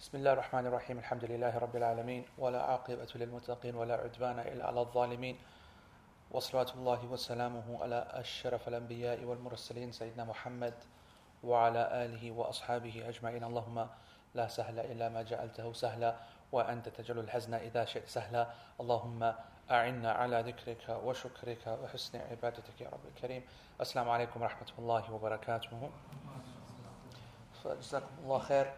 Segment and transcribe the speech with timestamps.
[0.00, 0.98] بسم الله الرحمن الرحيم.
[0.98, 5.38] الحمد لله رب العالمين ولا عاقبة للمتقين ولا عدوان إلا على الظالمين.
[6.30, 10.74] وصلاة الله وسلامه على أشرف الأنبياء والمرسلين سيدنا محمد
[11.44, 13.44] وعلى آله وأصحابه أجمعين.
[13.44, 13.88] اللهم
[14.34, 16.16] لا سهل إلا ما جعلته سهلا
[16.52, 18.50] وأنت تجعل الحزن إذا شئت سهلا.
[18.80, 19.34] اللهم
[19.70, 23.44] أعنا على ذكرك وشكرك وحسن عبادتك يا رب الكريم.
[23.80, 25.90] السلام عليكم ورحمة الله وبركاته.
[27.64, 28.72] فجزاكم الله خير.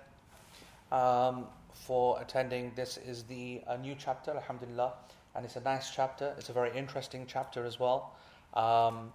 [0.92, 2.72] Um, for attending.
[2.76, 4.92] This is the a new chapter, Alhamdulillah,
[5.34, 6.34] and it's a nice chapter.
[6.38, 8.14] It's a very interesting chapter as well.
[8.54, 9.10] Um,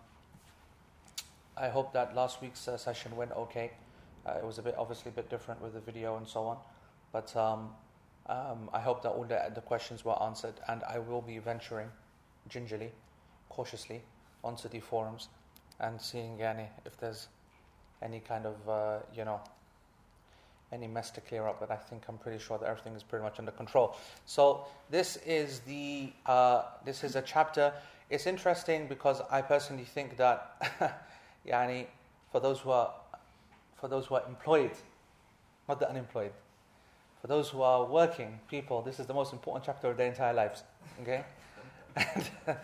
[1.56, 3.72] I hope that last week's uh, session went okay.
[4.26, 6.58] Uh, it was a bit obviously a bit different with the video and so on,
[7.14, 7.70] but um,
[8.26, 11.88] um, I hope that all the, the questions were answered, and I will be venturing
[12.50, 12.92] gingerly,
[13.50, 14.02] cautiously
[14.44, 15.30] onto the forums
[15.80, 17.28] and seeing yani, if there's
[18.02, 19.40] any kind of uh, you know
[20.72, 23.23] any mess to clear up, but I think I'm pretty sure that everything is pretty
[23.23, 23.96] much under control.
[24.26, 27.73] So this is the uh, this is a chapter.
[28.10, 31.02] It's interesting because I personally think that,
[31.48, 31.88] yani,
[32.32, 32.94] for those who are
[33.80, 34.72] for those who are employed,
[35.70, 36.32] not the unemployed,
[37.22, 40.34] for those who are working people, this is the most important chapter of their entire
[40.34, 40.64] lives.
[41.02, 41.23] Okay,
[41.95, 42.30] and,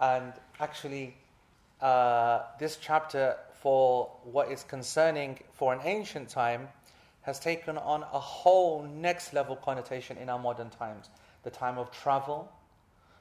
[0.00, 1.14] and actually,
[1.80, 6.68] uh, this chapter for what is concerning for an ancient time
[7.24, 11.08] has taken on a whole next level connotation in our modern times.
[11.42, 12.52] The time of travel,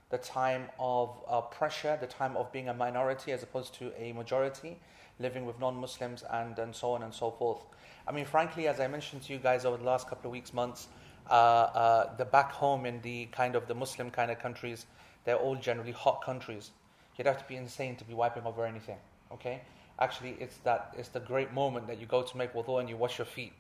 [0.10, 4.12] the time of uh, pressure, the time of being a minority as opposed to a
[4.12, 4.78] majority,
[5.20, 7.64] living with non Muslims, and, and so on and so forth.
[8.06, 10.54] I mean, frankly, as I mentioned to you guys over the last couple of weeks,
[10.54, 10.90] months,
[11.30, 14.86] uh, uh, the back home in the kind of the Muslim kind of countries,
[15.24, 16.72] they're all generally hot countries.
[17.18, 18.98] You'd have to be insane to be wiping over anything,
[19.32, 19.62] okay?
[20.00, 22.98] Actually, it's that it's the great moment that you go to make wudu and you
[22.98, 23.54] wash your feet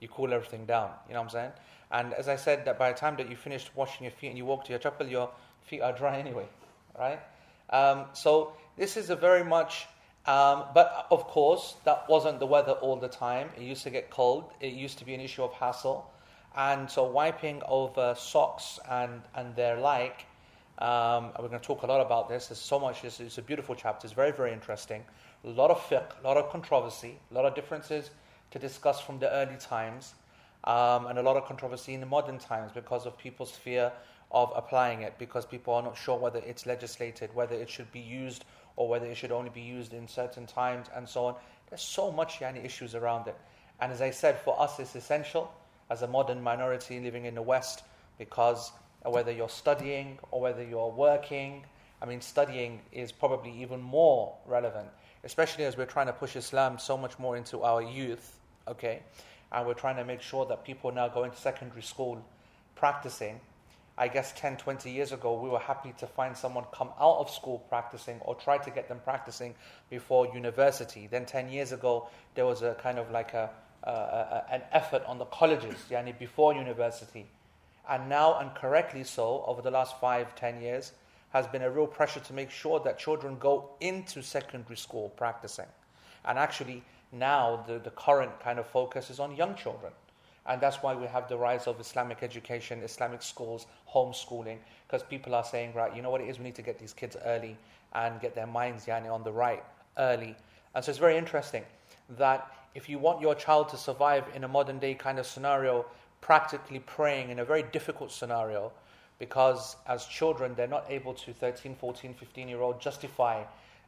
[0.00, 0.90] you cool everything down.
[1.08, 1.52] You know what I'm saying?
[1.90, 4.36] And as I said, that by the time that you finished washing your feet and
[4.36, 5.30] you walk to your chapel, your
[5.62, 6.46] feet are dry anyway,
[6.98, 7.20] right?
[7.70, 9.86] Um, so this is a very much,
[10.26, 13.50] um, but of course, that wasn't the weather all the time.
[13.56, 14.52] It used to get cold.
[14.60, 16.10] It used to be an issue of hassle.
[16.56, 20.26] And so wiping over socks and, and their like,
[20.78, 22.48] um, we're going to talk a lot about this.
[22.48, 23.04] There's so much.
[23.04, 24.06] It's, it's a beautiful chapter.
[24.06, 25.02] It's very, very interesting.
[25.44, 28.10] A lot of fiqh, a lot of controversy, a lot of differences
[28.50, 30.14] to discuss from the early times,
[30.64, 33.92] um, and a lot of controversy in the modern times because of people's fear
[34.30, 38.00] of applying it, because people are not sure whether it's legislated, whether it should be
[38.00, 38.44] used,
[38.76, 41.34] or whether it should only be used in certain times, and so on.
[41.68, 43.36] There's so much yani, issues around it.
[43.80, 45.52] And as I said, for us, it's essential
[45.90, 47.82] as a modern minority living in the West
[48.18, 48.72] because
[49.04, 51.64] whether you're studying or whether you're working,
[52.02, 54.88] I mean, studying is probably even more relevant,
[55.24, 58.37] especially as we're trying to push Islam so much more into our youth
[58.68, 59.02] okay?
[59.52, 62.24] And we're trying to make sure that people now go into secondary school
[62.76, 63.40] practicing.
[63.96, 67.30] I guess 10, 20 years ago, we were happy to find someone come out of
[67.30, 69.54] school practicing or try to get them practicing
[69.90, 71.08] before university.
[71.10, 73.50] Then 10 years ago, there was a kind of like a,
[73.82, 77.26] a, a an effort on the colleges, yani before university.
[77.88, 80.92] And now, and correctly so, over the last five, 10 years,
[81.30, 85.66] has been a real pressure to make sure that children go into secondary school practicing.
[86.24, 89.92] And actually, now the, the current kind of focus is on young children.
[90.46, 95.34] And that's why we have the rise of Islamic education, Islamic schools, homeschooling, because people
[95.34, 97.56] are saying, right, you know what it is, we need to get these kids early
[97.92, 99.62] and get their minds yani, on the right
[99.98, 100.34] early.
[100.74, 101.64] And so it's very interesting
[102.16, 105.84] that if you want your child to survive in a modern day kind of scenario,
[106.20, 108.72] practically praying in a very difficult scenario,
[109.18, 113.42] because as children, they're not able to, 13, 14, 15 year old, justify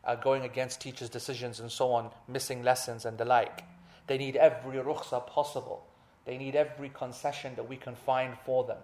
[0.04, 3.64] uh, going against teachers' decisions and so on, missing lessons and the like.
[4.06, 5.86] They need every rukhsa possible.
[6.24, 8.78] They need every concession that we can find for them.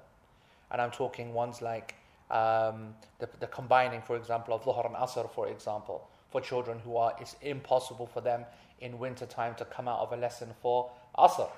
[0.70, 1.94] And I'm talking ones like
[2.30, 6.96] um, the, the, combining, for example, of Dhuhr and Asr, for example, for children who
[6.96, 8.44] are, it's impossible for them
[8.80, 11.48] in winter time to come out of a lesson for Asr.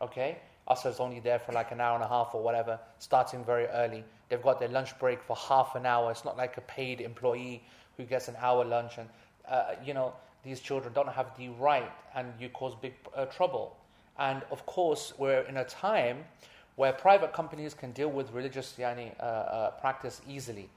[0.00, 0.38] Okay?
[0.68, 3.66] Asr is only there for like an hour and a half or whatever, starting very
[3.66, 4.04] early.
[4.28, 6.10] They've got their lunch break for half an hour.
[6.10, 7.62] It's not like a paid employee
[7.96, 9.08] who gets an hour lunch, and
[9.48, 10.12] uh, you know
[10.44, 13.76] these children don't have the right, and you cause big uh, trouble.
[14.18, 16.24] And of course, we're in a time
[16.76, 20.68] where private companies can deal with religious yani, uh, uh practice easily.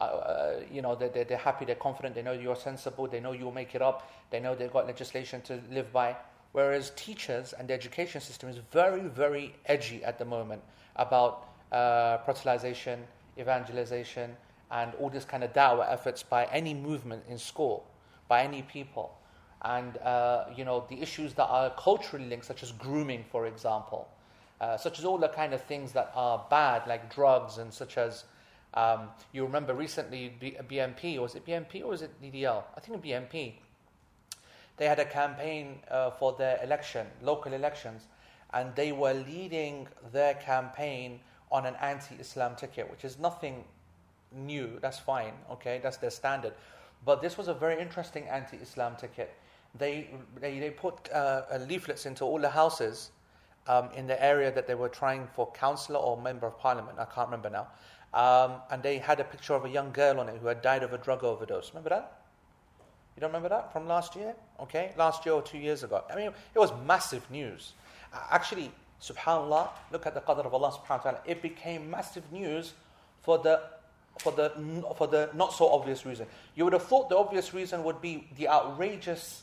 [0.00, 3.32] Uh, uh, you know, they're, they're happy, they're confident, they know you're sensible, they know
[3.32, 6.16] you'll make it up, they know they've got legislation to live by.
[6.52, 10.62] Whereas teachers and the education system is very, very edgy at the moment
[10.96, 12.98] about uh, proselytization,
[13.38, 14.36] evangelization,
[14.70, 17.86] and all this kind of da'wah efforts by any movement in school,
[18.28, 19.16] by any people.
[19.62, 24.08] And, uh, you know, the issues that are culturally linked, such as grooming, for example.
[24.60, 27.98] uh, such as all the kind of things that are bad, like drugs and such
[27.98, 28.24] as.
[28.74, 32.64] Um, you remember recently B- BNP, was it BNP or was it DDL?
[32.76, 33.54] I think BNP.
[34.76, 38.08] They had a campaign uh, for their election, local elections,
[38.52, 41.20] and they were leading their campaign
[41.52, 43.64] on an anti-Islam ticket, which is nothing
[44.34, 44.78] new.
[44.80, 46.52] That's fine, okay, that's their standard.
[47.04, 49.34] But this was a very interesting anti-Islam ticket.
[49.76, 50.08] They
[50.40, 53.10] they, they put uh, leaflets into all the houses
[53.66, 56.98] um, in the area that they were trying for councillor or member of parliament.
[56.98, 57.66] I can't remember now.
[58.14, 60.82] Um, and they had a picture of a young girl on it who had died
[60.82, 61.70] of a drug overdose.
[61.70, 62.20] Remember that?
[63.16, 64.34] You don't remember that from last year?
[64.60, 66.04] Okay, last year or two years ago.
[66.10, 67.72] I mean, it was massive news.
[68.30, 68.70] Actually,
[69.02, 71.20] subhanAllah, look at the qadr of Allah subhanahu wa ta'ala.
[71.26, 72.74] It became massive news
[73.22, 73.62] for the
[74.18, 74.50] for the
[74.96, 76.26] for the not so obvious reason.
[76.54, 79.42] You would have thought the obvious reason would be the outrageous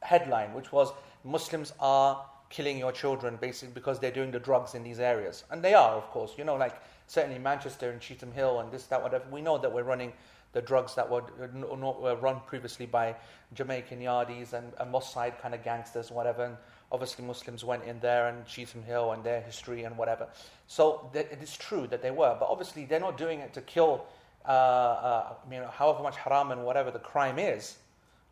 [0.00, 0.92] headline, which was
[1.24, 5.44] Muslims are killing your children basically because they're doing the drugs in these areas.
[5.50, 6.32] And they are, of course.
[6.38, 9.24] You know, like certainly Manchester and Cheetham Hill and this, that, whatever.
[9.30, 10.12] We know that we're running
[10.52, 13.16] the drugs that were, uh, were run previously by
[13.54, 16.44] Jamaican Yardies and, and Moss Side kind of gangsters, whatever.
[16.44, 16.56] And
[16.92, 20.28] obviously, Muslims went in there and Cheetham Hill and their history and whatever.
[20.66, 24.04] So it is true that they were, but obviously, they're not doing it to kill,
[24.46, 27.76] uh, uh, you know, however much haram and whatever the crime is.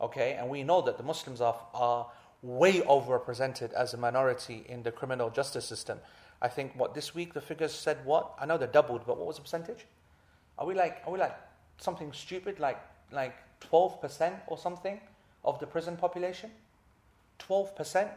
[0.00, 2.06] Okay, and we know that the Muslims are, are
[2.42, 5.98] way overrepresented as a minority in the criminal justice system.
[6.40, 8.34] I think what this week the figures said what?
[8.38, 9.86] I know they doubled, but what was the percentage?
[10.58, 11.36] Are we like are we like
[11.78, 12.80] something stupid like
[13.12, 15.00] like twelve percent or something
[15.44, 16.50] of the prison population?
[17.38, 18.10] Twelve percent?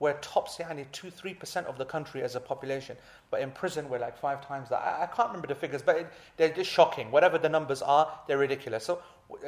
[0.00, 2.96] We're top only two, three percent of the country as a population,
[3.30, 4.80] but in prison we're like five times that.
[4.80, 7.10] I, I can't remember the figures, but it, they're just shocking.
[7.10, 8.84] Whatever the numbers are, they're ridiculous.
[8.84, 9.02] So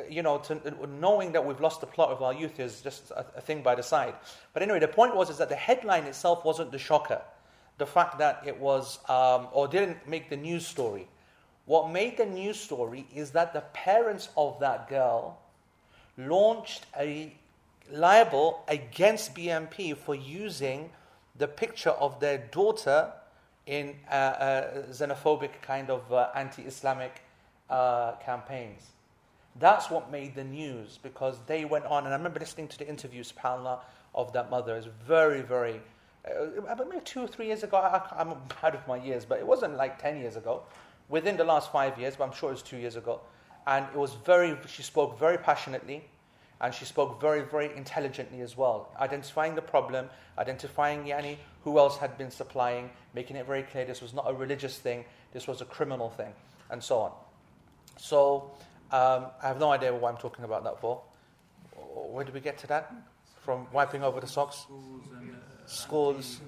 [0.09, 0.61] you know, to,
[1.01, 3.75] knowing that we've lost the plot of our youth is just a, a, thing by
[3.75, 4.15] the side.
[4.53, 7.23] But anyway, the point was is that the headline itself wasn't the shocker.
[7.79, 11.09] The fact that it was, um, or didn't make the news story.
[11.65, 15.39] What made the news story is that the parents of that girl
[16.17, 17.35] launched a
[17.91, 20.91] libel against BNP for using
[21.37, 23.13] the picture of their daughter
[23.67, 27.23] in uh, uh, xenophobic kind of uh, anti-Islamic
[27.71, 28.89] uh, campaigns.
[29.59, 32.89] That's what made the news because they went on, and I remember listening to the
[32.89, 33.81] interview, subhanAllah,
[34.15, 34.77] of that mother.
[34.77, 35.81] It's very, very,
[36.27, 37.77] uh, maybe two or three years ago.
[37.77, 40.63] I, am out of my years, but it wasn't like 10 years ago.
[41.09, 43.21] Within the last five years, but I'm sure it was two years ago.
[43.67, 46.05] And it was very, she spoke very passionately,
[46.63, 51.99] and she spoke very, very intelligently as well, identifying the problem, identifying Yani, who else
[51.99, 55.61] had been supplying, making it very clear this was not a religious thing, this was
[55.61, 56.33] a criminal thing,
[56.71, 57.13] and so on.
[57.99, 58.53] So,
[58.93, 61.03] um, I have no idea what I'm talking about that for.
[61.75, 62.95] Where did we get to that?
[63.45, 64.67] From wiping over the socks?
[64.67, 66.39] Schools and, uh, schools,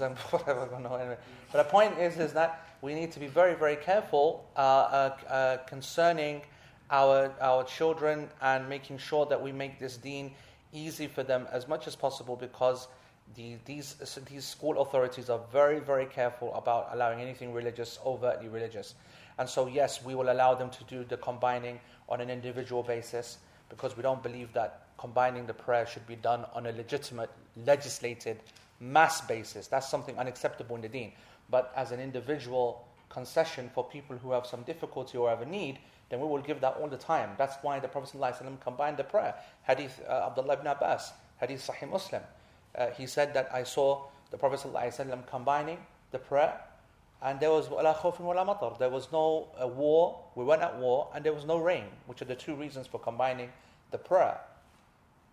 [0.00, 0.74] and whatever.
[0.74, 1.16] Anyway.
[1.52, 5.16] But the point is, is that we need to be very, very careful uh, uh,
[5.28, 6.42] uh, concerning
[6.90, 10.32] our our children and making sure that we make this deen
[10.72, 12.88] easy for them as much as possible because
[13.34, 13.96] the, these
[14.28, 18.94] these school authorities are very, very careful about allowing anything religious, overtly religious.
[19.38, 23.38] And so, yes, we will allow them to do the combining on an individual basis
[23.68, 27.30] because we don't believe that combining the prayer should be done on a legitimate,
[27.66, 28.38] legislated,
[28.80, 29.66] mass basis.
[29.66, 31.12] That's something unacceptable in the deen.
[31.50, 35.78] But as an individual concession for people who have some difficulty or have a need,
[36.08, 37.30] then we will give that all the time.
[37.36, 39.34] That's why the Prophet ﷺ combined the prayer.
[39.62, 42.22] Hadith uh, Abdullah ibn Abbas, Hadith Sahih Muslim.
[42.74, 45.78] Uh, he said that I saw the Prophet ﷺ combining
[46.12, 46.60] the prayer
[47.22, 47.68] and there was
[48.78, 50.20] There was no uh, war.
[50.34, 53.00] We weren't at war, and there was no rain, which are the two reasons for
[53.00, 53.50] combining
[53.90, 54.38] the prayer.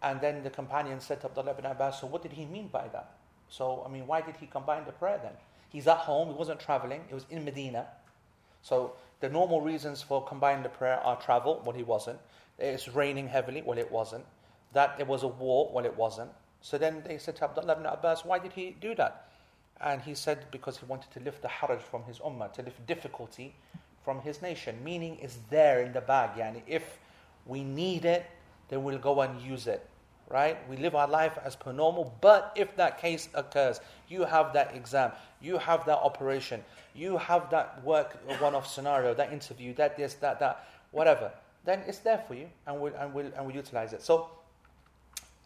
[0.02, 2.88] And then the companion said to Abdullah ibn Abbas, "So what did he mean by
[2.90, 3.18] that?
[3.50, 5.34] So I mean, why did he combine the prayer then?
[5.70, 6.30] He's at home.
[6.30, 7.02] He wasn't traveling.
[7.10, 7.88] It was in Medina.
[8.62, 11.62] So the normal reasons for combining the prayer are travel.
[11.66, 12.20] Well, he wasn't.
[12.60, 13.62] It's raining heavily.
[13.62, 14.26] Well, it wasn't.
[14.74, 15.72] That there was a war.
[15.74, 16.32] Well, it wasn't.
[16.62, 19.30] So then they said to Abdullah ibn Abbas, "Why did he do that?"
[19.82, 22.86] And he said because he wanted to lift the haraj from his ummah, to lift
[22.86, 23.56] difficulty
[24.04, 24.84] from his nation.
[24.84, 26.38] Meaning is there in the bag.
[26.38, 27.00] Yani if
[27.46, 28.26] we need it,
[28.70, 29.90] then we'll go and use it.
[30.30, 30.58] Right?
[30.70, 34.76] We live our life as per normal, but if that case occurs, you have that
[34.76, 35.12] exam,
[35.42, 36.64] you have that operation,
[36.96, 41.32] you have that work one off scenario, that interview, that this, that, that, whatever,
[41.66, 44.02] then it's there for you and we'll, and we'll, and we'll utilize it.
[44.02, 44.30] So,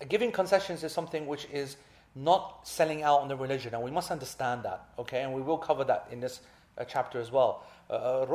[0.07, 1.77] giving concessions is something which is
[2.15, 5.21] not selling out on the religion, and we must understand that, okay?
[5.23, 6.41] And we will cover that in this
[6.77, 7.63] uh, chapter as well.
[7.89, 8.25] Uh, uh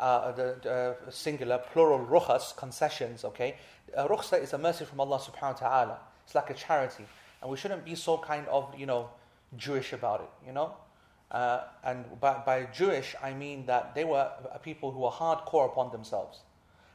[0.00, 3.56] uh, the, the singular, plural rukhas, concessions, okay?
[3.96, 4.08] Uh,
[4.42, 5.98] is a mercy from Allah subhanahu wa ta'ala.
[6.24, 7.04] It's like a charity.
[7.40, 9.10] And we shouldn't be so kind of, you know,
[9.56, 10.74] Jewish about it, you know?
[11.30, 14.30] Uh, and by, by Jewish, I mean that they were
[14.62, 16.40] people who were hardcore upon themselves.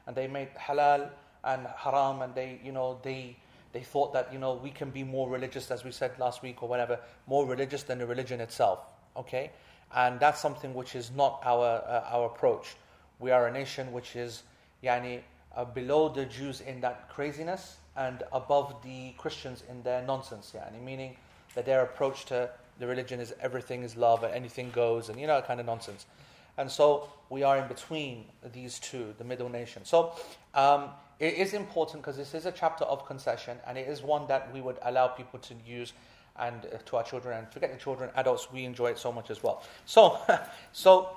[0.07, 1.09] And they made halal
[1.43, 3.37] and haram, and they, you know, they,
[3.73, 6.63] they thought that, you know, we can be more religious, as we said last week
[6.63, 8.79] or whatever, more religious than the religion itself,
[9.17, 9.51] okay?
[9.93, 12.75] And that's something which is not our, uh, our approach.
[13.21, 14.43] We are a nation which is,
[14.83, 15.21] yani,
[15.55, 20.81] uh, below the Jews in that craziness and above the Christians in their nonsense, yani,
[20.83, 21.15] meaning
[21.55, 22.49] that their approach to
[22.79, 26.05] the religion is everything is love and anything goes and you know, kind of nonsense.
[26.57, 29.85] And so we are in between these two, the middle nation.
[29.85, 30.13] So
[30.53, 34.27] um, it is important because this is a chapter of concession and it is one
[34.27, 35.93] that we would allow people to use
[36.39, 39.29] and uh, to our children and forget the children, adults, we enjoy it so much
[39.29, 39.63] as well.
[39.85, 40.19] So,
[40.71, 41.09] so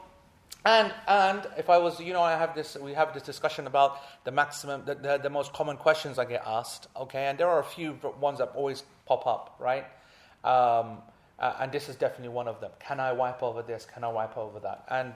[0.64, 3.98] and and if I was, you know, I have this, we have this discussion about
[4.24, 7.60] the maximum, the, the, the most common questions I get asked, okay, and there are
[7.60, 9.84] a few ones that always pop up, right?
[10.42, 10.98] Um,
[11.38, 12.70] uh, and this is definitely one of them.
[12.80, 13.84] Can I wipe over this?
[13.84, 14.84] Can I wipe over that?
[14.88, 15.12] And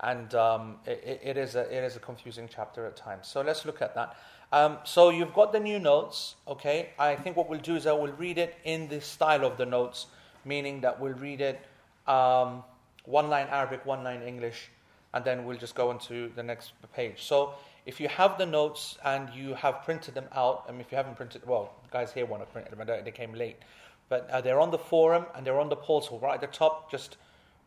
[0.00, 3.28] and um, it, it is a it is a confusing chapter at times.
[3.28, 4.16] So let's look at that.
[4.52, 6.90] Um, so you've got the new notes, okay?
[6.98, 9.64] I think what we'll do is I will read it in the style of the
[9.64, 10.06] notes,
[10.44, 11.64] meaning that we'll read it
[12.06, 12.62] um,
[13.04, 14.68] one line Arabic, one line English,
[15.14, 17.22] and then we'll just go into the next page.
[17.22, 17.54] So
[17.84, 21.16] if you have the notes and you have printed them out, and if you haven't
[21.16, 23.56] printed, well, guys here want to print them, they came late.
[24.08, 26.90] But uh, they're on the forum and they're on the portal right at the top.
[26.90, 27.16] Just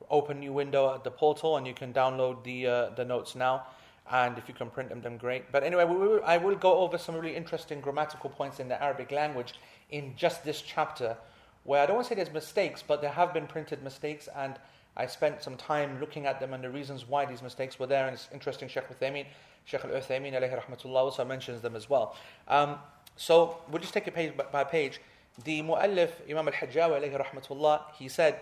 [0.09, 3.65] open new window at the portal and you can download the uh, the notes now.
[4.11, 5.51] And if you can print them, then great.
[5.51, 8.81] But anyway, we will, I will go over some really interesting grammatical points in the
[8.81, 9.55] Arabic language
[9.89, 11.17] in just this chapter,
[11.63, 14.59] where I don't want to say there's mistakes, but there have been printed mistakes, and
[14.97, 18.05] I spent some time looking at them and the reasons why these mistakes were there.
[18.07, 19.25] And it's interesting, Sheikh Uthaymeen,
[19.65, 22.15] Sheikh Al Uthaymeen, alayhi rahmatullah, also mentions them as well.
[22.47, 22.77] Um,
[23.15, 25.01] so we'll just take it page by page.
[25.43, 28.39] The Mu'allif, Imam al-Hajjawi alayhi rahmatullah, he said,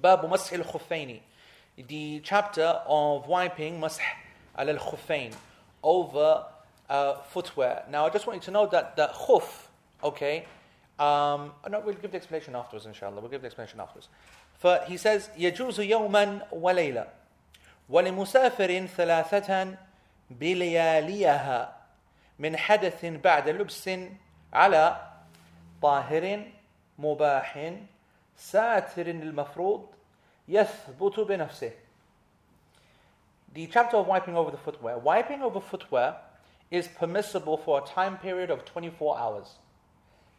[0.00, 0.64] Babu Mash al
[1.88, 3.98] the chapter of wiping Mash
[4.56, 5.32] al-Khuffain,
[5.82, 6.44] over
[6.90, 7.84] uh, footwear.
[7.90, 9.66] Now I just want you to know that the khuf,
[10.04, 10.44] okay,
[10.98, 14.08] um, no, we'll give the explanation afterwards inshallah, we'll give the explanation afterwards.
[14.61, 17.07] For he says, يجوز يوما وليلة
[17.89, 19.77] ولمسافر ثلاثة
[20.29, 21.75] بلياليها
[22.39, 23.89] من حدث بعد لبس
[24.53, 25.01] على
[25.81, 26.43] طاهر
[26.97, 27.73] مباح
[28.37, 29.85] ساتر المفروض
[30.47, 31.71] يثبت بنفسه
[33.53, 34.99] The chapter of wiping over the footwear.
[34.99, 36.17] Wiping over footwear
[36.69, 39.55] is permissible for a time period of 24 hours.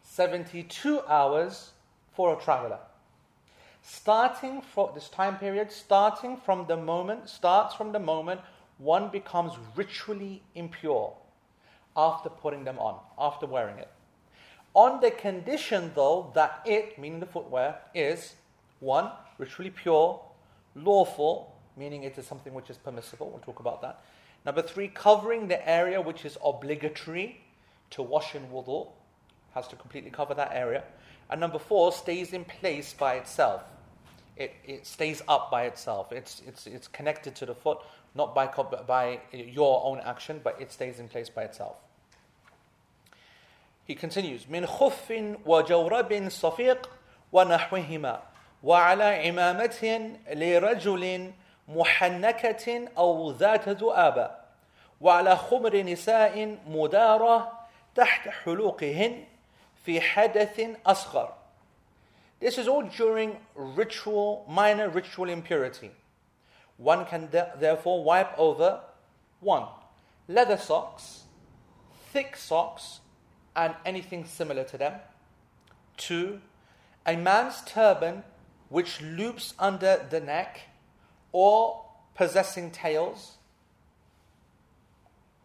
[0.03, 1.71] 72 hours
[2.13, 2.79] for a traveler.
[3.84, 8.40] Starting from this time period, starting from the moment, starts from the moment
[8.78, 11.14] one becomes ritually impure
[11.96, 13.88] after putting them on, after wearing it
[14.74, 18.34] on the condition, though, that it, meaning the footwear, is
[18.80, 20.20] one, ritually pure,
[20.74, 23.30] lawful, meaning it is something which is permissible.
[23.30, 24.04] We'll talk about that.
[24.44, 27.40] Number three, covering the area which is obligatory
[27.90, 28.88] to wash in wudu,
[29.54, 30.82] has to completely cover that area.
[31.30, 33.62] And number four, stays in place by itself
[34.35, 36.11] It, it stays up by itself.
[36.11, 37.79] It's, it's, it's connected to the foot,
[38.15, 38.47] not by,
[38.87, 41.75] by your own action, but it stays in place by itself.
[43.85, 45.11] He continues, من خف
[45.45, 46.89] وجورب صفيق
[47.31, 48.21] ونحوهما
[48.63, 51.31] وعلى عمامة لرجل
[51.67, 54.31] محنكة أو ذات ذؤابة
[55.01, 57.51] وعلى خمر نساء مدارة
[57.95, 59.23] تحت حلوقهن
[59.85, 61.33] في حدث أصغر.
[62.44, 65.90] this is all during ritual, minor ritual impurity.
[66.76, 68.80] One can therefore wipe over
[69.40, 69.64] one,
[70.28, 71.22] leather socks,
[72.12, 73.00] thick socks,
[73.56, 74.92] and anything similar to them.
[75.96, 76.42] Two,
[77.06, 78.24] a man's turban
[78.68, 80.60] which loops under the neck
[81.32, 81.82] or
[82.14, 83.38] possessing tails.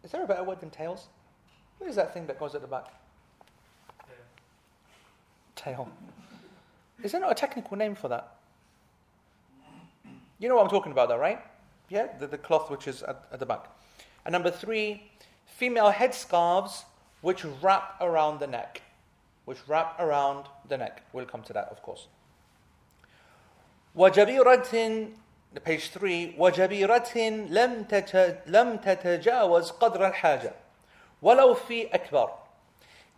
[0.04, 1.06] Is there a better word than tails?
[1.78, 2.88] What is that thing that goes at the back?
[5.56, 5.88] Tail.
[7.03, 8.35] Is there not a technical name for that?
[10.39, 11.39] You know what I'm talking about, though, right?
[11.89, 13.65] Yeah, the, the cloth which is at, at the back.
[14.25, 15.03] And number three,
[15.45, 16.83] female headscarves
[17.21, 18.81] which wrap around the neck.
[19.45, 21.03] Which wrap around the neck.
[21.13, 22.07] We'll come to that, of course.
[23.95, 25.09] وجبيرة
[25.63, 27.17] page 3 وجبيرة
[27.49, 27.85] لم
[28.45, 30.53] لم تتجاوز قدر الحاجة
[31.21, 32.31] ولو في أكبر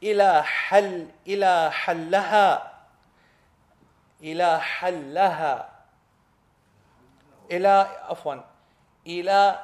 [0.03, 2.70] إلى حل إلى حلها
[4.23, 5.69] إلى حلها
[7.51, 8.35] إلى عفوا
[9.05, 9.59] إلى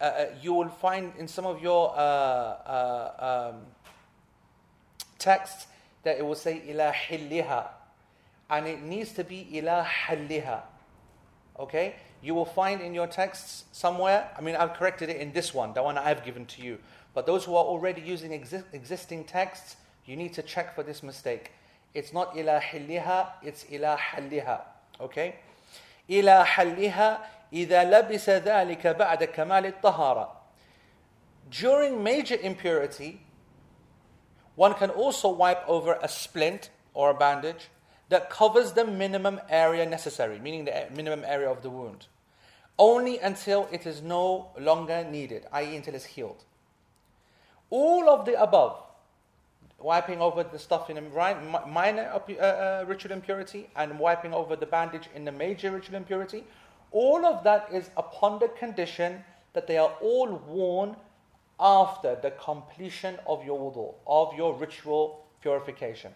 [0.00, 3.60] uh, uh, you will find in some of your uh, uh um,
[5.18, 5.68] text
[6.02, 7.68] that it will say ila hilliha.
[8.50, 10.62] and it needs to be ila halliha.
[11.58, 11.94] Okay?
[12.22, 15.72] You will find in your texts somewhere, I mean, I've corrected it in this one,
[15.72, 16.78] the one I've given to you.
[17.14, 21.02] But those who are already using exi- existing texts, you need to check for this
[21.02, 21.52] mistake.
[21.92, 24.60] It's not ila hilliha, it's ila halliha.
[25.00, 25.36] Okay?
[26.08, 27.20] Ila halliha
[27.54, 30.28] إذا لبس ذلك بعد كمال الطهارة.
[31.50, 33.20] During major impurity,
[34.56, 37.68] one can also wipe over a splint or a bandage
[38.08, 42.06] that covers the minimum area necessary, meaning the minimum area of the wound,
[42.78, 46.44] only until it is no longer needed, i.e., until it's healed.
[47.70, 48.82] All of the above,
[49.78, 51.02] wiping over the stuff in a
[51.66, 56.42] minor uh, uh, ritual impurity and wiping over the bandage in the major ritual impurity,
[56.90, 60.96] all of that is upon the condition that they are all worn
[61.60, 66.12] after the completion of your wudu, of your ritual purification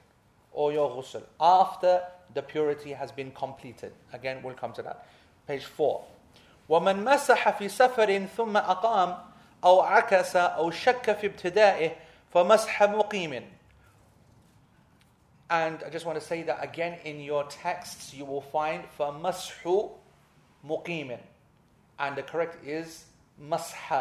[0.53, 2.03] or your ghusl, after
[2.35, 3.93] the purity has been completed.
[4.13, 5.07] Again, we'll come to that.
[5.47, 6.05] Page 4.
[6.69, 9.17] ومن مسح في سفر ثم أقام
[9.65, 11.91] أو عكس أو شك في ابتدائه
[12.35, 13.43] فمسح مقيم
[15.51, 19.89] And I just want to say that again in your texts you will find فمسح
[20.65, 21.19] مقيم
[21.99, 23.05] and the correct is
[23.41, 23.93] مسح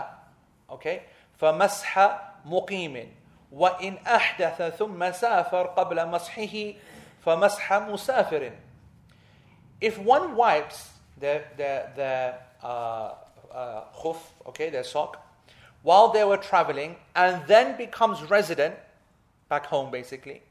[0.70, 1.02] okay
[1.40, 1.98] فمسح
[2.46, 3.14] مقيم
[3.52, 6.74] وإن أحدث ثم سافر قبل مسحه
[7.26, 8.52] فمسح مسافر
[9.80, 10.90] if one wipes
[11.20, 12.34] the the the
[12.66, 13.14] uh,
[13.54, 15.24] uh, khuf, okay, their sock,
[15.83, 18.75] while they were traveling and then becomes resident
[19.49, 20.43] back home basically,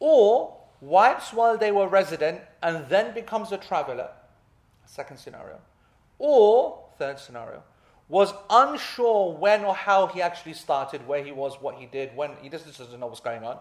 [0.00, 4.10] or wipes while they were resident and then becomes a traveler,
[4.86, 5.58] second scenario,
[6.18, 7.62] or third scenario,
[8.08, 12.30] was unsure when or how he actually started, where he was, what he did, when
[12.40, 13.58] he just doesn't know what's going on,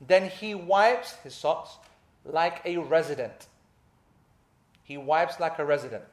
[0.00, 1.76] then he wipes his socks
[2.24, 3.48] like a resident.
[4.84, 6.04] He wipes like a resident.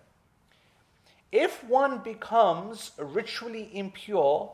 [1.33, 4.51] If one becomes ritually impure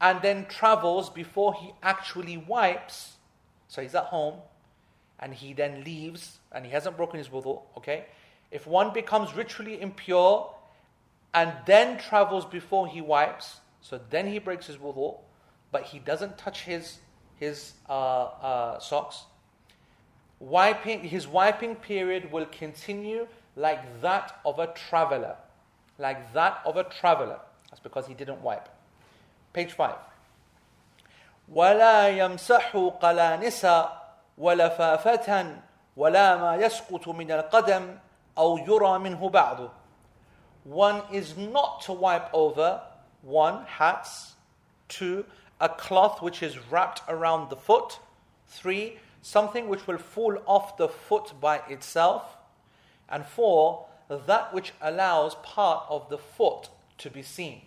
[0.00, 3.16] and then travels before he actually wipes,
[3.68, 4.40] so he's at home
[5.18, 8.06] and he then leaves and he hasn't broken his wudu, okay?
[8.50, 10.54] If one becomes ritually impure
[11.34, 15.18] and then travels before he wipes, so then he breaks his wudu,
[15.72, 17.00] but he doesn't touch his,
[17.36, 19.24] his uh, uh, socks,
[20.40, 25.36] wiping, his wiping period will continue like that of a traveler
[26.01, 27.39] like that of a traveler.
[27.69, 28.69] That's because he didn't wipe.
[29.53, 29.95] Page 5.
[31.53, 34.01] ولا يمسح قلانسا
[34.37, 35.55] ولفافة
[35.97, 37.97] ولا ما يسقط من القدم
[38.37, 39.69] أو يرى منه بعض.
[40.65, 42.81] One is not to wipe over
[43.21, 44.35] one, hats,
[44.89, 45.25] two,
[45.59, 47.99] a cloth which is wrapped around the foot,
[48.47, 52.37] three, something which will fall off the foot by itself,
[53.09, 57.61] and four, that which allows part of the foot to be seen.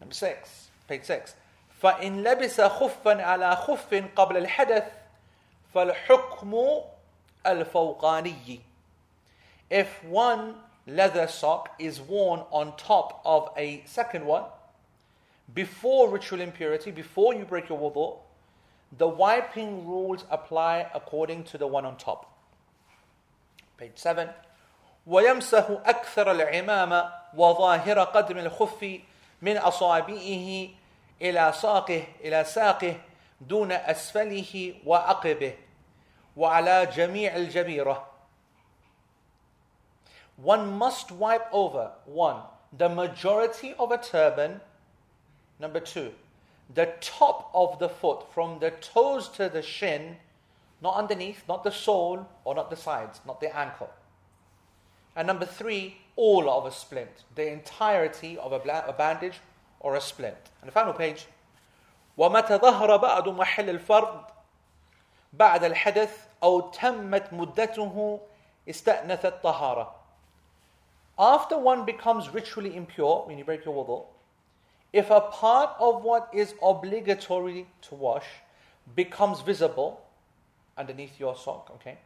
[0.00, 1.34] Number six, page six.
[1.82, 4.84] فإن لبس خفا على خف قبل الحدث
[5.74, 6.82] فالحكم
[7.46, 8.60] الفوقاني.
[9.70, 10.54] If one
[10.86, 14.44] leather sock is worn on top of a second one,
[15.54, 18.18] before ritual impurity, before you break your wudu,
[18.96, 22.29] the wiping rules apply according to the one on top.
[23.81, 24.33] Page 7
[25.07, 28.99] ويمسح أكثر العمامة وظاهر قدم الخف
[29.41, 30.67] من أصابعه
[31.21, 32.95] إلى ساقه إلى ساقه
[33.41, 35.53] دون أسفله وعقبه
[36.37, 38.07] وعلى جميع الجبيرة
[40.37, 42.41] One must wipe over one
[42.71, 44.61] the majority of a turban
[45.59, 46.11] number two
[46.73, 50.17] the top of the foot from the toes to the shin
[50.80, 53.90] Not underneath, not the sole, or not the sides, not the ankle.
[55.14, 59.40] And number three, all of a splint, the entirety of a, bla- a bandage
[59.80, 60.36] or a splint.
[60.60, 61.26] And the final page,
[62.18, 64.24] ومتى ظهر بعد محل الفرد
[65.32, 66.10] بعد الحدث
[66.42, 68.20] أو تمت مدته
[68.68, 69.88] استأنف الطهارة.
[71.18, 74.04] After one becomes ritually impure, when you break your wudu,
[74.92, 78.26] if a part of what is obligatory to wash
[78.94, 80.00] becomes visible,
[80.77, 81.97] underneath your sock, okay,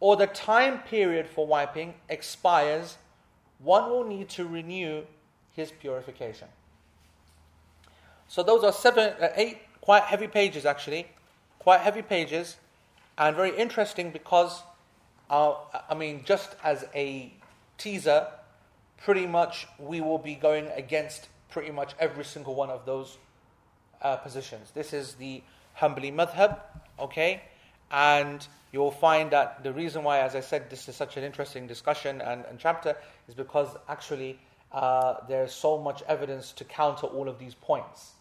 [0.00, 2.98] or the time period for wiping expires,
[3.58, 5.02] one will need to renew
[5.54, 6.48] his purification.
[8.28, 11.06] So those are seven, uh, eight quite heavy pages actually,
[11.58, 12.56] quite heavy pages,
[13.16, 14.62] and very interesting because,
[15.30, 15.54] uh,
[15.88, 17.32] I mean, just as a
[17.78, 18.26] teaser,
[18.98, 23.18] pretty much we will be going against pretty much every single one of those
[24.02, 24.70] uh, positions.
[24.72, 25.42] This is the
[25.78, 26.58] Hanbali madhab,
[27.00, 27.42] okay?
[27.90, 31.66] And you'll find that the reason why, as I said, this is such an interesting
[31.66, 32.96] discussion and, and chapter
[33.28, 34.38] is because actually
[34.72, 38.12] uh, there's so much evidence to counter all of these points.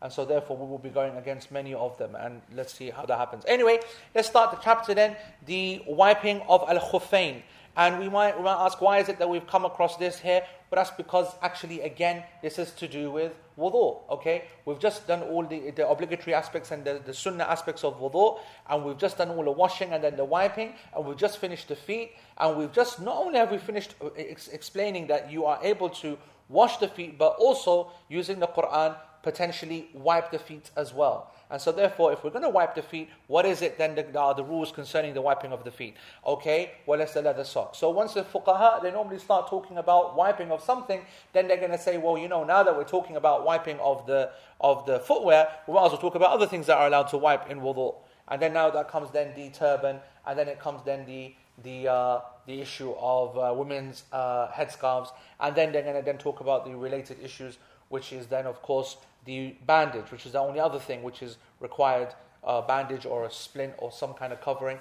[0.00, 2.16] And so, therefore, we will be going against many of them.
[2.16, 3.44] And let's see how that happens.
[3.46, 3.78] Anyway,
[4.16, 7.42] let's start the chapter then the wiping of Al Khuffain.
[7.76, 10.42] And we might, we might ask, why is it that we've come across this here?
[10.70, 14.08] But that's because actually, again, this is to do with wudu.
[14.10, 17.98] Okay, we've just done all the, the obligatory aspects and the, the sunnah aspects of
[18.00, 18.38] wudu,
[18.68, 21.68] and we've just done all the washing and then the wiping, and we've just finished
[21.68, 25.44] the feet, and we've just not only have we finished uh, ex- explaining that you
[25.44, 30.70] are able to wash the feet, but also using the Quran potentially wipe the feet
[30.76, 31.30] as well.
[31.50, 34.02] And so, therefore, if we're going to wipe the feet, what is it then the,
[34.36, 35.96] the rules concerning the wiping of the feet?
[36.26, 37.74] Okay, well, it's the leather sock.
[37.74, 41.02] So, once the fuqaha, they normally start talking about wiping of something,
[41.34, 44.06] then they're going to say, well, you know, now that we're talking about wiping of
[44.06, 44.30] the,
[44.60, 47.18] of the footwear, we might as well talk about other things that are allowed to
[47.18, 47.94] wipe in wudu.
[48.28, 51.86] And then now that comes then the turban, and then it comes then the the
[51.86, 56.40] uh, the issue of uh, women's uh, headscarves, and then they're going to then talk
[56.40, 57.58] about the related issues,
[57.88, 61.36] which is then of course the bandage, which is the only other thing which is
[61.60, 64.78] required a bandage or a splint or some kind of covering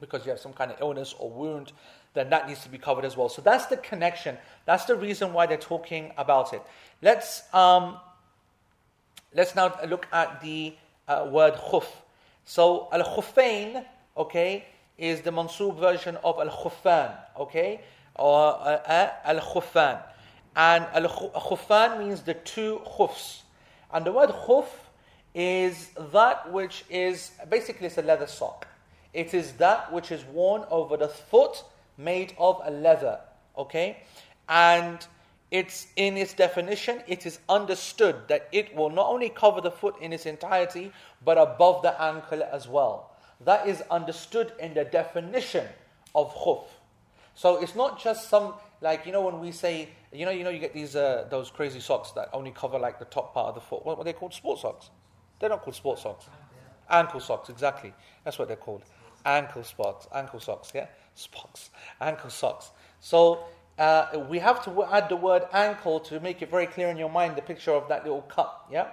[0.00, 1.72] because you have some kind of illness or wound,
[2.14, 3.28] then that needs to be covered as well.
[3.28, 4.36] So that's the connection.
[4.66, 6.62] That's the reason why they're talking about it.
[7.00, 7.98] Let's um,
[9.34, 10.74] let's now look at the
[11.08, 11.86] uh, word khuf.
[12.44, 13.84] So al khuffain,
[14.16, 14.66] okay,
[14.98, 17.80] is the mansub version of al khuffan, okay,
[18.14, 20.02] or uh, uh, al khuffan,
[20.54, 23.42] and al khuffan means the two khufs.
[23.92, 24.66] And the word khuf
[25.34, 28.66] is that which is basically it's a leather sock.
[29.12, 31.64] It is that which is worn over the foot
[31.96, 33.20] made of a leather.
[33.56, 33.98] Okay?
[34.48, 35.06] And
[35.50, 39.94] it's in its definition, it is understood that it will not only cover the foot
[40.00, 40.92] in its entirety,
[41.24, 43.10] but above the ankle as well.
[43.44, 45.66] That is understood in the definition
[46.14, 46.64] of khuf.
[47.34, 50.50] So it's not just some like you know when we say you know you know
[50.50, 53.54] you get these uh, those crazy socks that only cover like the top part of
[53.54, 53.84] the foot.
[53.84, 54.34] What are they called?
[54.34, 54.90] Sports socks.
[55.38, 56.26] They're not called sports socks.
[56.88, 57.92] Ankle socks, exactly.
[58.24, 58.82] That's what they're called.
[59.24, 60.06] Ankle socks.
[60.14, 60.72] Ankle socks.
[60.74, 61.70] Yeah, socks.
[62.00, 62.70] Ankle socks.
[63.00, 63.44] So
[63.78, 67.10] uh, we have to add the word ankle to make it very clear in your
[67.10, 68.66] mind the picture of that little cut.
[68.70, 68.88] Yeah.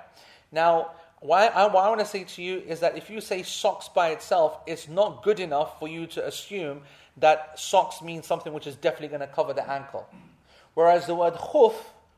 [0.51, 0.91] Now.
[1.25, 3.87] Why I, what I want to say to you is that if you say socks
[3.87, 6.81] by itself, it's not good enough for you to assume
[7.15, 10.05] that socks means something which is definitely going to cover the ankle.
[10.73, 11.73] Whereas the word khuf,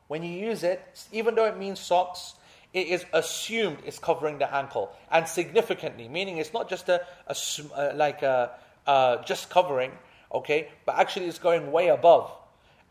[0.08, 2.34] when you use it, even though it means socks,
[2.72, 7.34] it is assumed it's covering the ankle and significantly, meaning it's not just a, a
[7.74, 8.50] uh, like a,
[8.86, 9.92] uh, just covering,
[10.32, 12.30] okay, but actually it's going way above.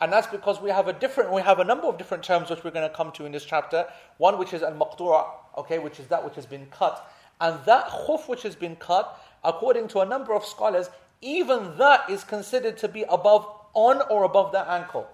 [0.01, 2.63] And that's because we have a different, we have a number of different terms which
[2.63, 3.87] we're going to come to in this chapter.
[4.17, 5.25] One which is al maqtura,
[5.57, 9.21] okay, which is that which has been cut, and that khuf which has been cut,
[9.43, 10.89] according to a number of scholars,
[11.21, 15.07] even that is considered to be above, on or above the ankle.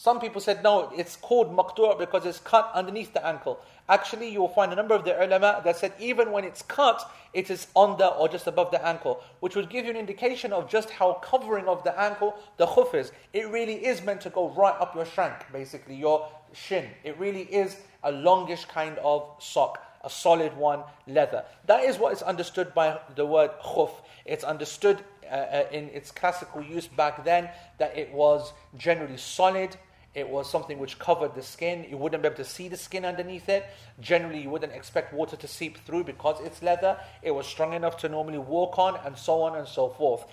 [0.00, 3.60] Some people said no, it's called maqtu' because it's cut underneath the ankle.
[3.86, 7.02] Actually, you will find a number of the ulama that said even when it's cut,
[7.34, 10.70] it is under or just above the ankle, which would give you an indication of
[10.70, 13.12] just how covering of the ankle the khuf is.
[13.34, 16.88] It really is meant to go right up your shank, basically, your shin.
[17.04, 21.44] It really is a longish kind of sock a solid one, leather.
[21.66, 23.90] That is what is understood by the word khuf.
[24.24, 29.76] It's understood uh, uh, in its classical use back then that it was generally solid,
[30.14, 31.86] it was something which covered the skin.
[31.88, 33.66] You wouldn't be able to see the skin underneath it.
[34.00, 36.98] Generally, you wouldn't expect water to seep through because it's leather.
[37.22, 40.24] It was strong enough to normally walk on, and so on and so forth.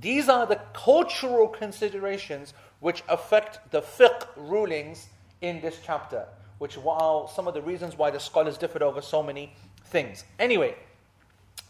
[0.00, 5.08] These are the cultural considerations which affect the fiqh rulings
[5.40, 6.26] in this chapter,
[6.58, 9.52] which are some of the reasons why the scholars differed over so many
[9.84, 10.24] things.
[10.38, 10.74] Anyway,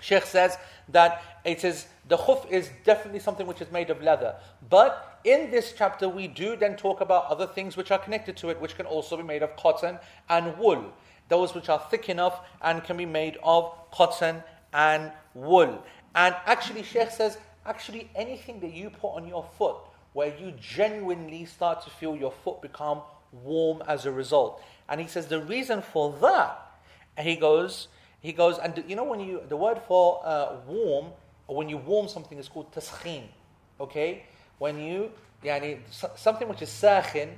[0.01, 0.57] Sheikh says
[0.91, 4.37] that it is the khuf is definitely something which is made of leather.
[4.71, 8.49] But in this chapter, we do then talk about other things which are connected to
[8.49, 10.93] it, which can also be made of cotton and wool.
[11.29, 15.85] Those which are thick enough and can be made of cotton and wool.
[16.15, 19.77] And actually, Sheikh says, actually, anything that you put on your foot
[20.15, 24.63] where you genuinely start to feel your foot become warm as a result.
[24.89, 26.59] And he says the reason for that,
[27.17, 27.89] and he goes,
[28.21, 31.07] he goes, and you know when you the word for uh, warm,
[31.47, 33.23] when you warm something is called taskhin.
[33.81, 34.25] Okay,
[34.59, 35.11] when you
[35.45, 35.79] yani,
[36.17, 37.31] something which is sakhin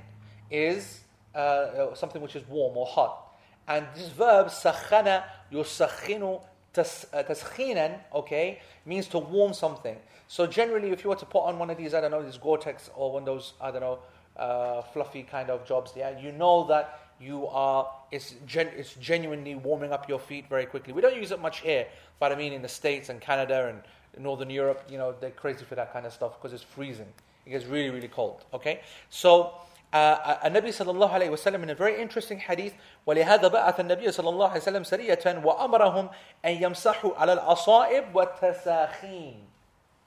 [0.49, 1.01] is
[1.35, 3.35] uh, uh, something which is warm or hot,
[3.67, 6.41] and this verb sakhana yusakhinu
[6.77, 9.97] uh, taskhinan, okay, means to warm something.
[10.27, 12.37] So generally, if you were to put on one of these, I don't know, these
[12.37, 13.99] Gore-Tex or one of those, I don't know,
[14.37, 19.54] uh, fluffy kind of jobs, yeah, you know that you are, it's, gen, it's genuinely
[19.54, 20.92] warming up your feet very quickly.
[20.92, 21.86] We don't use it much here,
[22.20, 25.64] but I mean in the States and Canada and Northern Europe, you know, they're crazy
[25.64, 27.12] for that kind of stuff because it's freezing.
[27.44, 28.44] It gets really, really cold.
[28.52, 28.80] Okay?
[29.08, 29.52] So,
[29.92, 32.74] uh, النبي صلى الله عليه وسلم in a very interesting hadith
[33.06, 36.10] ولهذا بعث النبي صلى الله عليه وسلم سرية وأمرهم
[36.44, 39.44] أن يمسحوا على الأصائب والتساخين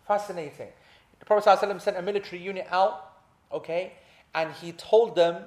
[0.05, 0.69] fascinating
[1.19, 3.13] the Prophet ﷺ sent a military unit out
[3.53, 3.93] okay
[4.35, 5.43] and he told them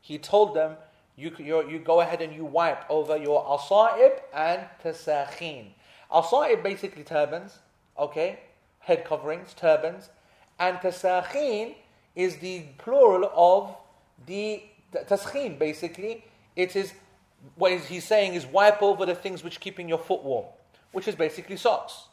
[0.00, 0.76] he told them
[1.17, 5.65] you, you go ahead and you wipe over your asaib and tasakhin
[6.11, 7.59] asaib basically turbans
[7.97, 8.39] okay
[8.79, 10.09] head coverings turbans
[10.59, 11.75] and tasakhin
[12.15, 13.75] is the plural of
[14.25, 16.25] the taskhin, basically.
[16.55, 16.93] It is
[17.55, 20.45] what he's saying is wipe over the things which keeping your foot warm,
[20.91, 22.07] which is basically socks.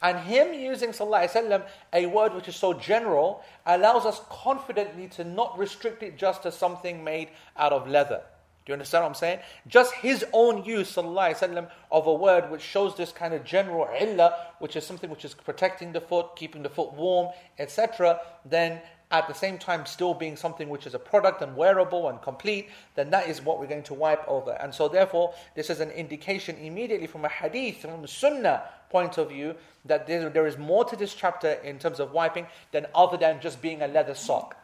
[0.00, 5.56] And him using sallallahu a word which is so general allows us confidently to not
[5.56, 8.22] restrict it just to something made out of leather.
[8.64, 9.40] Do you understand what I'm saying?
[9.66, 14.36] Just his own use, sallallahu of a word which shows this kind of general illah,
[14.60, 18.80] which is something which is protecting the foot, keeping the foot warm, etc., then
[19.12, 22.70] at the same time still being something which is a product and wearable and complete,
[22.94, 24.52] then that is what we're going to wipe over.
[24.52, 29.18] And so, therefore, this is an indication immediately from a hadith, from a sunnah point
[29.18, 32.86] of view, that there, there is more to this chapter in terms of wiping than
[32.94, 34.56] other than just being a leather sock.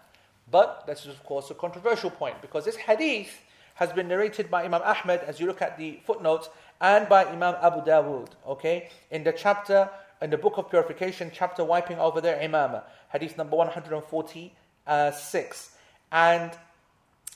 [0.50, 3.42] But this is, of course, a controversial point because this hadith
[3.77, 7.55] has been narrated by Imam Ahmad, as you look at the footnotes, and by Imam
[7.61, 9.89] Abu Dawood, okay, in the chapter
[10.21, 15.71] in the book of purification, chapter wiping over their imamah, hadith number 146.
[16.11, 16.51] And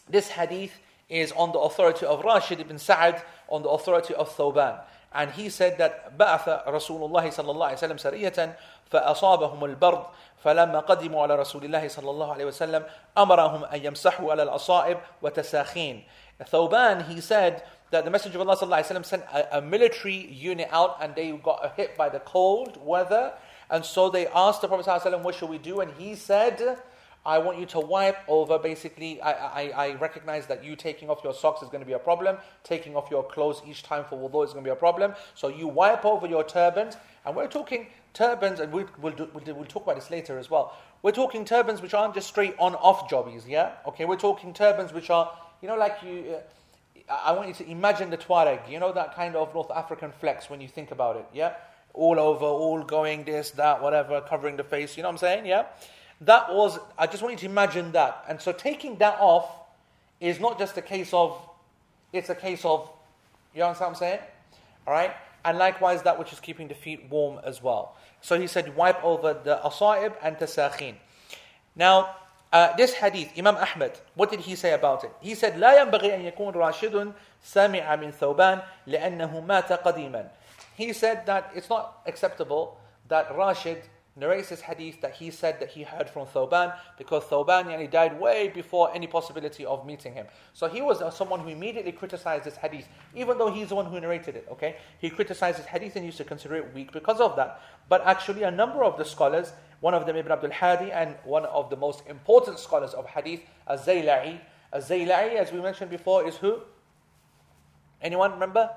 [0.09, 4.79] this hadith is on the authority of Rashid ibn Sa'ad, on the authority of Thoban.
[5.13, 8.55] And he said that بعث رسول الله صلى الله عليه وسلم سرية
[8.91, 10.05] فأصابهم البرد
[10.43, 12.85] فلما قدموا على رسول الله صلى الله عليه وسلم
[13.17, 16.03] أمرهم أن يمسحوا على الأصائب وتساخين.
[16.41, 20.97] Thoban, he said that the Messenger of Allah وسلم, sent a, a, military unit out
[21.01, 23.33] and they got hit by the cold weather.
[23.69, 25.79] And so they asked the Prophet وسلم, what should we do?
[25.79, 26.79] And he said,
[27.25, 29.19] I want you to wipe over basically.
[29.21, 31.99] I, I, I, recognize that you taking off your socks is going to be a
[31.99, 32.37] problem.
[32.63, 35.13] Taking off your clothes each time for wudu is going to be a problem.
[35.35, 36.95] So you wipe over your turbans.
[37.25, 40.49] And we're talking turbans, and we'll, we'll, do, we'll, we'll talk about this later as
[40.49, 40.73] well.
[41.01, 43.73] We're talking turbans which aren't just straight on off jobbies, yeah?
[43.85, 45.31] Okay, we're talking turbans which are,
[45.62, 46.34] you know, like you.
[46.36, 46.40] Uh,
[47.08, 50.48] I want you to imagine the Tuareg, you know that kind of North African flex
[50.48, 51.54] when you think about it, yeah?
[51.94, 55.46] All over, all going this, that, whatever, covering the face, you know what I'm saying,
[55.46, 55.66] yeah?
[56.22, 58.24] That was, I just want you to imagine that.
[58.28, 59.50] And so taking that off
[60.20, 61.36] is not just a case of,
[62.12, 62.88] it's a case of,
[63.54, 64.20] you understand what I'm saying?
[64.86, 65.12] Alright?
[65.44, 67.96] And likewise that which is keeping the feet warm as well.
[68.20, 70.94] So he said, wipe over the asaib and tasakhin.
[71.74, 72.14] Now,
[72.51, 75.11] uh, this hadith, Imam Ahmad, what did he say about it?
[75.19, 80.29] He said, لا ينبغي أن يكون راشد سمع من ثوبان لأنه مات قديما.
[80.77, 82.77] He said that it's not acceptable
[83.09, 83.81] that Rashid
[84.14, 88.20] narrates this hadith that he said that he heard from Thoban because Thoban yani, died
[88.20, 90.26] way before any possibility of meeting him.
[90.52, 93.86] So he was uh, someone who immediately criticized this hadith, even though he's the one
[93.86, 94.46] who narrated it.
[94.52, 97.62] Okay, he criticized this hadith and used to consider it weak because of that.
[97.88, 101.46] But actually, a number of the scholars, one of them Ibn Abdul Hadi, and one
[101.46, 104.40] of the most important scholars of hadith, Az-Zayla'i.
[104.72, 106.60] As we mentioned before, is who?
[108.02, 108.70] Anyone remember?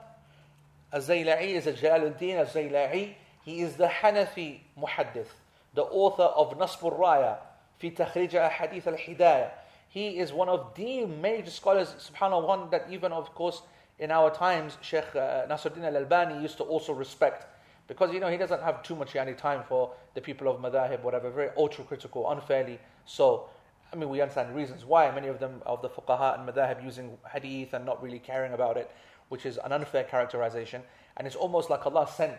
[0.94, 5.28] Az-Zayla'i is a Jalaluddin Az-Zayla'i he is the Hanafi Muhaddith,
[5.76, 7.38] the author of Nasbur Raya,
[7.78, 9.52] fi takhrij hadith al-hidayah.
[9.88, 13.62] He is one of the major scholars, subhanAllah, one that even, of course,
[14.00, 17.46] in our times, Sheikh uh, Nasruddin al-Albani used to also respect.
[17.88, 21.04] Because, you know, he doesn't have too much yani, time for the people of madhahib,
[21.04, 23.48] whatever, very ultra-critical, unfairly so.
[23.94, 27.16] I mean, we understand reasons why many of them, of the fuqaha and madhahib, using
[27.32, 28.90] hadith and not really caring about it,
[29.30, 30.82] which is an unfair characterization.
[31.16, 32.34] And it's almost like Allah sent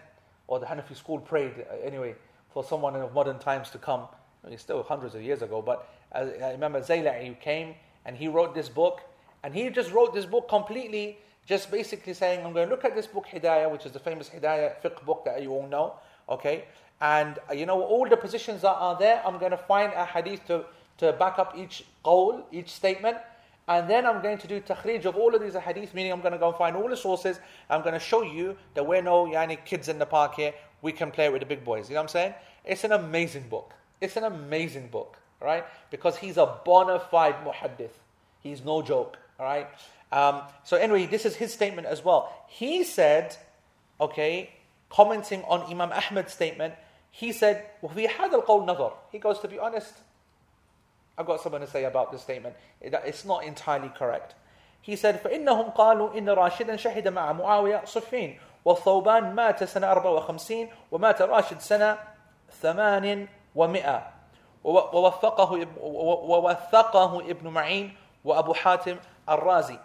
[0.49, 2.15] or the Hanafi school prayed uh, anyway
[2.53, 4.03] for someone of modern times to come.
[4.49, 8.55] It's still hundreds of years ago, but uh, I remember Zayla'i came and he wrote
[8.55, 9.01] this book,
[9.43, 12.95] and he just wrote this book completely, just basically saying, I'm going to look at
[12.95, 15.95] this book Hidayah, which is the famous Hidayah fiqh book that you all know,
[16.29, 16.65] okay?
[17.01, 20.05] And uh, you know, all the positions that are there, I'm going to find a
[20.05, 20.65] hadith to,
[20.99, 23.19] to back up each qawl, each statement,
[23.68, 26.34] and then I'm going to do takhrij of all of these hadith, meaning I'm going
[26.34, 27.40] to go and find all the sources.
[27.70, 30.54] I'm going to show you that we're no yani, kids in the park here.
[30.82, 31.88] We can play with the big boys.
[31.90, 32.34] You know what I'm saying?
[32.66, 33.74] It's an amazing book.
[34.02, 35.64] It's an amazing book, right?
[35.90, 37.92] Because he's a bona fide muhaddith.
[38.42, 39.68] He's no joke, all right?
[40.12, 42.34] Um, so anyway, this is his statement as well.
[42.50, 43.38] He said,
[44.00, 44.50] okay,
[44.90, 46.74] commenting on Imam Ahmad's statement,
[47.12, 49.94] he said, وَفِي هَذَا الْقَوْلِ نَظَرٍ He goes, to be honest,
[51.18, 52.56] I've got something to say about this statement.
[52.82, 54.36] It's not entirely correct.
[54.82, 61.22] he said فإنهم قالوا إن راشدا شهد مع معاوية صفين والثوبان مات سنة 54 ومات
[61.22, 61.98] راشد سنة
[62.50, 63.28] 800
[64.64, 68.98] ووثقه ووثقه ابن معين وأبو حاتم
[69.30, 69.78] الرازي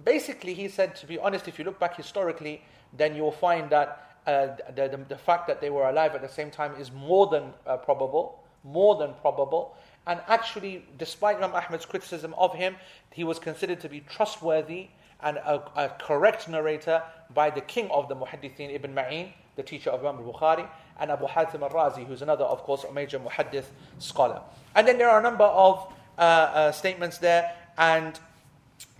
[0.00, 2.62] Basically, he said, to be honest, if you look back historically,
[2.96, 4.46] then you'll find that uh,
[4.76, 7.52] the, the, the, fact that they were alive at the same time is more than
[7.66, 9.74] uh, probable, more than probable.
[10.05, 12.75] And actually, despite Imam Ahmad's criticism of him,
[13.11, 14.87] he was considered to be trustworthy
[15.21, 17.01] and a, a correct narrator
[17.33, 20.67] by the king of the Muhaddithin, Ibn Ma'in, the teacher of Imam al-Bukhari,
[20.99, 23.65] and Abu Hatim al-Razi, who's another, of course, a major Muhaddith
[23.99, 24.41] scholar.
[24.75, 28.19] And then there are a number of uh, uh, statements there, and